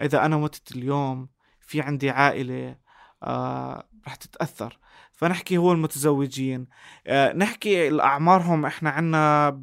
إذا 0.00 0.24
أنا 0.24 0.36
متت 0.36 0.76
اليوم 0.76 1.28
في 1.60 1.80
عندي 1.80 2.10
عائلة 2.10 2.76
آه 3.22 3.88
رح 4.06 4.14
تتأثر. 4.14 4.78
فنحكي 5.18 5.56
هو 5.56 5.72
المتزوجين. 5.72 6.66
آه 7.06 7.32
نحكي 7.32 7.88
الأعمارهم. 7.88 8.66
إحنا 8.66 8.90
عنا 8.90 9.62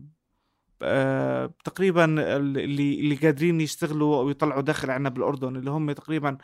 آه 0.82 1.54
تقريبا 1.64 2.06
اللي 2.36 3.00
اللي 3.00 3.16
قادرين 3.16 3.62
يشتغلوا 3.62 4.18
أو 4.18 4.30
يطلعوا 4.30 4.62
دخل 4.62 4.92
عنا 4.92 5.10
بالأردن 5.10 5.56
اللي 5.56 5.72
هم 5.72 5.92
تقريبا 5.92 6.38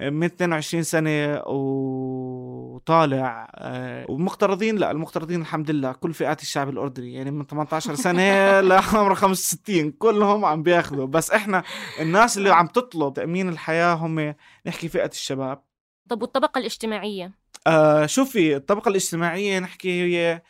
من 0.00 0.24
22 0.24 0.82
سنة 0.82 1.42
وطالع. 1.46 3.50
آه، 3.54 4.06
والمقترضين 4.10 4.76
لا 4.76 4.90
المقترضين 4.90 5.40
الحمد 5.40 5.70
لله. 5.70 5.92
كل 5.92 6.14
فئات 6.14 6.42
الشعب 6.42 6.68
الأردني. 6.68 7.14
يعني 7.14 7.30
من 7.30 7.46
18 7.46 7.94
سنة 7.94 8.50
لعمر 8.60 9.14
65 9.14 9.90
كلهم 9.92 10.44
عم 10.44 10.62
بياخذوا. 10.62 11.06
بس 11.06 11.30
إحنا 11.30 11.62
الناس 12.00 12.38
اللي 12.38 12.50
عم 12.50 12.66
تطلب 12.66 13.14
تأمين 13.14 13.48
الحياة 13.48 13.94
هم 13.94 14.34
نحكي 14.66 14.88
فئة 14.88 15.10
الشباب. 15.10 15.62
طب 16.08 16.22
والطبقة 16.22 16.58
الاجتماعية؟ 16.58 17.43
آه 17.66 18.06
شوفي 18.06 18.56
الطبقة 18.56 18.88
الاجتماعية 18.88 19.58
نحكي 19.58 20.02
هي 20.02 20.42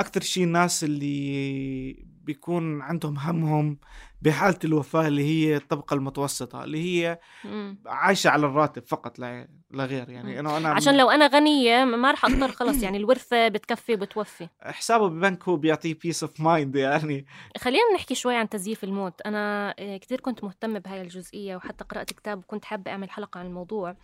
أكثر 0.00 0.20
شيء 0.20 0.44
الناس 0.44 0.84
اللي 0.84 2.06
بيكون 2.24 2.82
عندهم 2.82 3.18
همهم 3.18 3.78
بحالة 4.22 4.58
الوفاة 4.64 5.08
اللي 5.08 5.22
هي 5.24 5.56
الطبقة 5.56 5.94
المتوسطة 5.94 6.64
اللي 6.64 6.78
هي 6.78 7.18
مم. 7.44 7.78
عايشة 7.86 8.30
على 8.30 8.46
الراتب 8.46 8.82
فقط 8.86 9.18
لا 9.18 9.48
لا 9.70 9.84
غير. 9.84 10.10
يعني 10.10 10.40
انه 10.40 10.56
أنا 10.56 10.68
عشان 10.68 10.96
لو 10.96 11.10
أنا 11.10 11.26
غنية 11.26 11.84
ما 11.84 12.10
رح 12.10 12.24
أضطر 12.24 12.52
خلص 12.52 12.82
يعني 12.82 12.96
الورثة 12.96 13.48
بتكفي 13.48 13.96
بتوفي 13.96 14.48
حسابه 14.62 15.08
ببنك 15.08 15.48
هو 15.48 15.56
بيعطيه 15.56 15.94
peace 15.94 16.22
of 16.22 16.40
mind 16.40 16.76
يعني. 16.76 17.26
خلينا 17.58 17.94
نحكي 17.94 18.14
شوي 18.14 18.36
عن 18.36 18.48
تزييف 18.48 18.84
الموت. 18.84 19.20
أنا 19.20 19.74
آه، 19.78 19.96
كتير 19.96 20.20
كنت 20.20 20.44
مهتمة 20.44 20.78
بهاي 20.78 21.00
الجزئية 21.02 21.56
وحتى 21.56 21.84
قرأت 21.84 22.12
كتاب 22.12 22.38
وكنت 22.38 22.64
حابة 22.64 22.90
أعمل 22.90 23.10
حلقة 23.10 23.40
عن 23.40 23.46
الموضوع. 23.46 23.96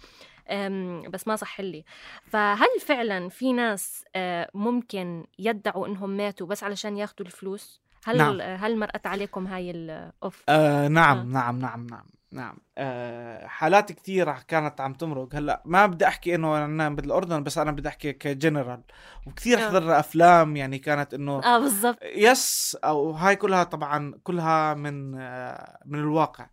بس 1.08 1.28
ما 1.28 1.36
صح 1.36 1.60
لي 1.60 1.84
فهل 2.26 2.68
فعلا 2.80 3.28
في 3.28 3.52
ناس 3.52 4.04
آه، 4.16 4.50
ممكن 4.54 5.26
يدعوا 5.38 5.86
إنهم 5.86 6.10
ماتوا 6.10 6.46
بس 6.46 6.64
علشان 6.64 6.96
ياخدوا 6.96 7.26
الفلوس 7.26 7.80
هل 8.04 8.16
نعم. 8.16 8.40
هل 8.40 8.78
مرقت 8.78 9.06
عليكم 9.06 9.46
هاي 9.46 9.70
الأوف 9.70 10.42
آه 10.48 10.88
نعم 10.88 11.18
آه. 11.18 11.22
نعم 11.24 11.58
نعم 11.58 11.86
نعم 11.86 12.06
نعم. 12.32 12.56
آه 12.78 13.46
حالات 13.46 13.92
كثيرة 13.92 14.42
كانت 14.48 14.80
عم 14.80 14.94
تمرق. 14.94 15.34
هلأ 15.34 15.62
ما 15.64 15.86
بدي 15.86 16.06
أحكي 16.06 16.34
إنه 16.34 16.64
أنا 16.64 16.88
بالاردن 16.88 17.42
بس 17.42 17.58
أنا 17.58 17.72
بدي 17.72 17.88
أحكي 17.88 18.12
كجنرال. 18.12 18.82
وكثير 19.26 19.58
آه. 19.58 19.68
حضرنا 19.68 19.98
أفلام 20.00 20.56
يعني 20.56 20.78
كانت 20.78 21.14
إنه 21.14 21.38
آه 21.44 21.58
بالضبط. 21.58 21.98
yes 22.02 22.76
أو 22.84 23.10
هاي 23.10 23.36
كلها 23.36 23.64
طبعا 23.64 24.14
كلها 24.22 24.74
من 24.74 25.14
آه، 25.20 25.78
من 25.86 25.98
الواقع. 25.98 26.46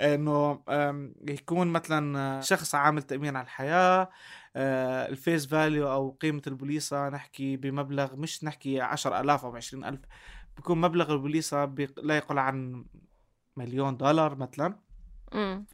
إنه 0.00 0.62
يكون 1.28 1.68
مثلا 1.68 2.40
شخص 2.40 2.74
عامل 2.74 3.02
تأمين 3.02 3.36
على 3.36 3.44
الحياة 3.44 4.10
آه، 4.56 5.08
ال 5.08 5.16
face 5.16 5.46
value 5.46 5.92
أو 5.92 6.10
قيمة 6.10 6.42
البوليصة 6.46 7.08
نحكي 7.08 7.56
بمبلغ 7.56 8.16
مش 8.16 8.44
نحكي 8.44 8.80
10000 8.80 9.44
أو 9.44 9.56
20000 9.56 10.00
بيكون 10.56 10.80
مبلغ 10.80 11.12
البوليصة 11.12 11.74
لا 11.96 12.16
يقل 12.16 12.38
عن 12.38 12.84
مليون 13.56 13.96
دولار 13.96 14.36
مثلا. 14.36 14.91
مم. 15.34 15.64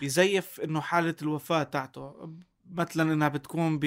بيزيف 0.00 0.60
إنه 0.60 0.80
حالة 0.80 1.14
الوفاة 1.22 1.62
تاعته. 1.62 2.30
مثلا 2.72 3.12
إنها 3.12 3.28
بتكون 3.28 3.78
ب 3.78 3.84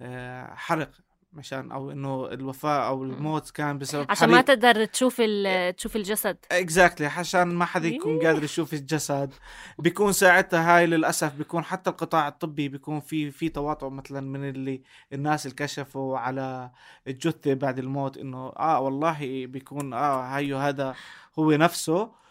آه، 0.00 0.54
حرق 0.54 0.90
مشان 1.32 1.72
أو 1.72 1.90
إنه 1.90 2.26
الوفاة 2.32 2.88
أو 2.88 3.04
الموت 3.04 3.50
كان 3.50 3.78
بسبب 3.78 4.06
عشان 4.10 4.28
ما 4.28 4.34
حريق 4.36 4.46
تقدر 4.46 4.84
تشوف 4.84 5.16
ال- 5.20 5.76
تشوف 5.76 5.96
الجسد. 5.96 6.36
exactly 6.52 7.06
عشان 7.06 7.42
ما 7.54 7.64
حدا 7.64 7.88
يكون 7.88 8.18
إيه. 8.18 8.26
قادر 8.26 8.44
يشوف 8.44 8.74
الجسد. 8.74 9.34
بيكون 9.78 10.12
ساعتها 10.12 10.76
هاي 10.76 10.86
للأسف 10.86 11.34
بيكون 11.34 11.64
حتى 11.64 11.90
القطاع 11.90 12.28
الطبي 12.28 12.68
بيكون 12.68 13.00
في 13.00 13.30
في 13.30 13.48
تواطؤ 13.48 13.88
مثلا 13.88 14.20
من 14.20 14.48
اللي 14.48 14.82
الناس 15.12 15.46
اللي 15.46 15.56
كشفوا 15.56 16.18
على 16.18 16.70
الجثة 17.08 17.54
بعد 17.54 17.78
الموت 17.78 18.16
إنه 18.18 18.48
آه 18.58 18.80
والله 18.80 19.46
بيكون 19.46 19.92
آه 19.92 20.22
هيو 20.36 20.58
هذا 20.58 20.94
هو 21.38 21.50
نفسه. 21.52 22.23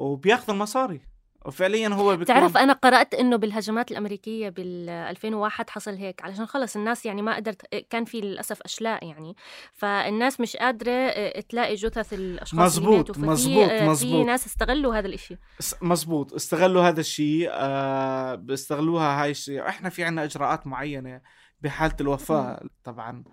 وبياخذ 0.00 0.50
المصاري. 0.52 1.00
وفعليا 1.46 1.88
هو 1.88 2.10
بيكون 2.16 2.24
تعرف 2.34 2.56
أنا 2.56 2.72
قرأت 2.72 3.14
إنه 3.14 3.36
بالهجمات 3.36 3.90
الأمريكية 3.90 4.48
بال 4.48 4.88
2001 4.88 5.70
حصل 5.70 5.94
هيك 5.94 6.22
علشان 6.22 6.46
خلص 6.46 6.76
الناس 6.76 7.06
يعني 7.06 7.22
ما 7.22 7.36
قدرت 7.36 7.66
كان 7.90 8.04
في 8.04 8.20
للأسف 8.20 8.62
أشلاء 8.62 9.06
يعني. 9.06 9.36
فالناس 9.72 10.40
مش 10.40 10.56
قادرة 10.56 10.90
آه، 10.92 11.40
تلاقي 11.40 11.74
جثث 11.74 12.12
الأشخاص 12.12 12.76
اللي 12.76 12.88
مزبوط، 12.88 12.96
ماتوا. 12.96 13.14
ففي 13.14 13.26
مزبوط، 13.30 13.70
آه، 13.70 13.78
في 13.78 13.84
مزبوط. 13.88 14.26
ناس 14.26 14.46
استغلوا 14.46 14.94
هذا 14.98 15.06
الإشي. 15.06 15.36
س- 15.58 15.74
مزبوط 15.82 16.34
استغلوا 16.34 16.82
هذا 16.82 17.00
الشيء 17.00 17.48
آه 17.52 18.34
بيستغلوها 18.34 19.22
هاي 19.22 19.30
الشيء. 19.30 19.68
إحنا 19.68 19.88
في 19.88 20.04
عنا 20.04 20.24
إجراءات 20.24 20.66
معينة 20.66 21.20
بحالة 21.60 21.96
الوفاة 22.00 22.60
طبعا. 22.84 23.24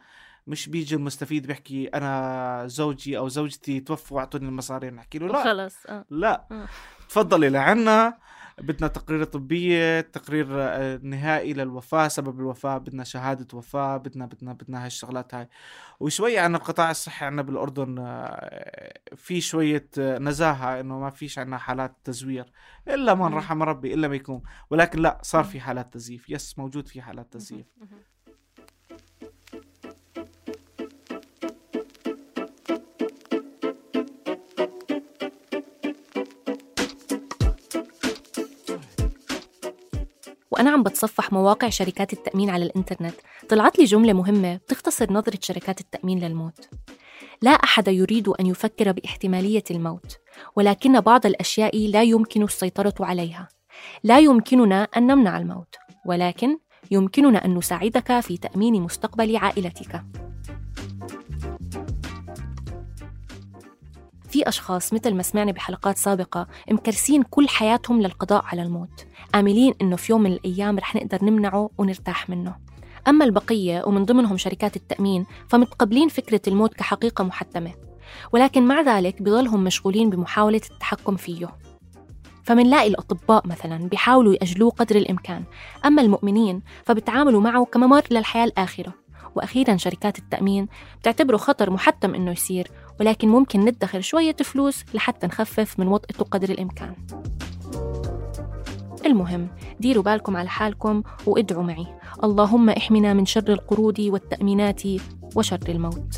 مش 0.47 0.69
بيجي 0.69 0.95
المستفيد 0.95 1.47
بيحكي 1.47 1.87
أنا 1.87 2.63
زوجي 2.67 3.17
أو 3.17 3.27
زوجتي 3.27 3.79
توفوا 3.79 4.17
وأعطوني 4.17 4.47
المصاري 4.47 4.89
نحكي 4.89 5.19
له. 5.19 5.27
لا. 5.27 5.39
وخلص 5.39 5.85
آه. 5.85 6.05
لا. 6.09 6.47
آه. 6.51 6.67
تفضلي 7.09 7.49
لعنا 7.49 8.17
بدنا 8.61 8.87
تقرير 8.87 9.23
طبية 9.23 10.01
تقرير 10.01 10.47
آه، 10.51 10.99
نهائي 11.03 11.53
للوفاة 11.53 12.07
سبب 12.07 12.39
الوفاة. 12.39 12.77
بدنا 12.77 13.03
شهادة 13.03 13.57
وفاة 13.57 13.97
بدنا 13.97 14.25
بدنا 14.25 14.53
بدنا 14.53 14.85
هالشغلات 14.85 15.35
هاي. 15.35 15.49
وشوية 15.99 16.39
عنا 16.39 16.57
القطاع 16.57 16.91
الصحي 16.91 17.25
عنا 17.25 17.41
بالأردن 17.41 17.95
آه، 17.99 18.93
في 19.15 19.41
شوية 19.41 19.89
آه، 19.99 20.17
نزاهة 20.19 20.79
إنه 20.79 20.99
ما 20.99 21.09
فيش 21.09 21.39
عنا 21.39 21.57
حالات 21.57 21.95
تزوير. 22.03 22.51
إلا 22.87 23.13
من. 23.15 23.33
رحم 23.33 23.63
ربي 23.63 23.93
إلا 23.93 24.07
ما 24.07 24.15
يكون. 24.15 24.41
ولكن 24.69 24.99
لا 24.99 25.19
صار 25.21 25.43
في 25.43 25.59
حالات 25.59 25.93
تزييف. 25.93 26.29
يس 26.29 26.59
موجود 26.59 26.87
في 26.87 27.01
حالات 27.01 27.33
تزييف. 27.33 27.65
وأنا 40.57 40.71
عم 40.71 40.83
بتصفح 40.83 41.33
مواقع 41.33 41.69
شركات 41.69 42.13
التأمين 42.13 42.49
على 42.49 42.65
الإنترنت. 42.65 43.15
طلعت 43.49 43.79
لي 43.79 43.85
جملة 43.85 44.13
مهمة 44.13 44.55
بتختصر 44.55 45.13
نظرة 45.13 45.39
شركات 45.41 45.81
التأمين 45.81 46.19
للموت. 46.19 46.69
لا 47.41 47.51
أحد 47.51 47.87
يريد 47.87 48.27
أن 48.27 48.45
يفكر 48.45 48.91
باحتمالية 48.91 49.63
الموت 49.71 50.17
ولكن 50.55 50.99
بعض 50.99 51.25
الأشياء 51.25 51.87
لا 51.87 52.03
يمكن 52.03 52.43
السيطرة 52.43 52.93
عليها. 52.99 53.47
لا 54.03 54.19
يمكننا 54.19 54.87
أن 54.97 55.07
نمنع 55.07 55.37
الموت 55.37 55.75
ولكن 56.05 56.57
يمكننا 56.91 57.45
أن 57.45 57.55
نساعدك 57.55 58.19
في 58.19 58.37
تأمين 58.37 58.81
مستقبل 58.81 59.37
عائلتك. 59.37 60.03
في 64.27 64.49
أشخاص 64.49 64.93
مثل 64.93 65.13
ما 65.13 65.23
سمعنا 65.23 65.51
بحلقات 65.51 65.97
سابقة 65.97 66.47
مكرسين 66.71 67.23
كل 67.23 67.49
حياتهم 67.49 68.01
للقضاء 68.01 68.45
على 68.45 68.61
الموت. 68.61 69.05
آملين 69.35 69.73
إنه 69.81 69.95
في 69.95 70.11
يوم 70.11 70.21
من 70.21 70.31
الأيام 70.31 70.77
رح 70.77 70.95
نقدر 70.95 71.25
نمنعه 71.25 71.69
ونرتاح 71.77 72.29
منه. 72.29 72.55
أما 73.07 73.25
البقية 73.25 73.83
ومن 73.85 74.05
ضمنهم 74.05 74.37
شركات 74.37 74.75
التأمين 74.75 75.25
فمتقبلين 75.47 76.09
فكرة 76.09 76.41
الموت 76.47 76.73
كحقيقة 76.73 77.23
محتمة. 77.23 77.73
ولكن 78.31 78.67
مع 78.67 78.81
ذلك 78.81 79.21
بضلهم 79.21 79.63
مشغولين 79.63 80.09
بمحاولة 80.09 80.61
التحكم 80.71 81.15
فيه. 81.15 81.57
فمنلاقي 82.43 82.87
الأطباء 82.87 83.47
مثلا 83.47 83.77
بيحاولوا 83.89 84.33
يأجلوه 84.33 84.71
قدر 84.71 84.95
الإمكان. 84.95 85.43
أما 85.85 86.01
المؤمنين 86.01 86.61
فبتعاملوا 86.85 87.41
معه 87.41 87.65
كممر 87.65 88.03
للحياة 88.11 88.45
الآخرة. 88.45 88.93
وأخيرا 89.35 89.77
شركات 89.77 90.19
التأمين 90.19 90.67
بتعتبره 90.99 91.37
خطر 91.37 91.69
محتم 91.69 92.15
إنه 92.15 92.31
يصير 92.31 92.71
ولكن 92.99 93.27
ممكن 93.27 93.59
ندخر 93.65 94.01
شوية 94.01 94.35
فلوس 94.35 94.83
لحتى 94.93 95.27
نخفف 95.27 95.79
من 95.79 95.87
وطئته 95.87 96.25
قدر 96.25 96.49
الإمكان. 96.49 96.95
المهم 99.05 99.47
ديروا 99.79 100.03
بالكم 100.03 100.37
على 100.37 100.49
حالكم 100.49 101.03
وادعوا 101.25 101.63
معي. 101.63 101.87
اللهم 102.23 102.69
احمنا 102.69 103.13
من 103.13 103.25
شر 103.25 103.53
القرود 103.53 104.01
والتأمينات 104.01 104.81
وشر 105.35 105.59
الموت. 105.69 106.17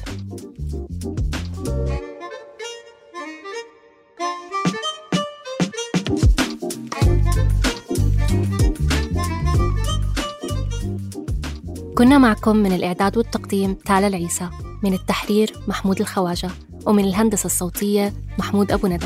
كنا 11.97 12.17
معكم 12.17 12.55
من 12.55 12.71
الإعداد 12.71 13.17
والتقديم 13.17 13.73
تالا 13.73 14.07
العيسى 14.07 14.49
من 14.83 14.93
التحرير 14.93 15.53
محمود 15.67 15.99
الخواجة. 15.99 16.49
ومن 16.85 17.05
الهندسة 17.05 17.45
الصوتية 17.45 18.13
محمود 18.37 18.71
أبو 18.71 18.87
ندى. 18.87 19.05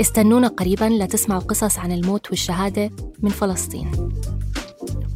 استنونا 0.00 0.48
قريبا 0.48 0.84
لتسمعوا 0.84 1.40
قصص 1.40 1.78
عن 1.78 1.92
الموت 1.92 2.30
والشهادة 2.30 2.90
من 3.20 3.30
فلسطين. 3.30 4.12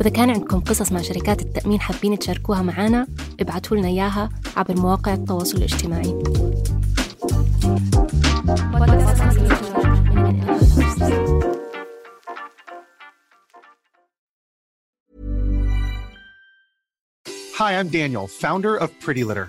وإذا 0.01 0.11
كان 0.11 0.31
عندكم 0.31 0.61
قصص 0.61 0.93
مع 0.93 1.03
شركات 1.03 1.43
التأمين 1.43 1.81
حابين 1.81 2.19
تشاركوها 2.19 2.63
معنا 2.63 3.07
ابعتوا 3.41 3.77
لنا 3.77 3.89
إياها 3.89 4.31
عبر 4.57 4.81
مواقع 4.81 5.15
التواصل 5.15 5.57
الاجتماعي. 5.57 6.23
Hi, 17.59 17.73
I'm 17.79 17.89
Daniel, 17.89 18.27
founder 18.27 18.77
of 18.77 18.91
Pretty 19.01 19.25
Litter. 19.25 19.49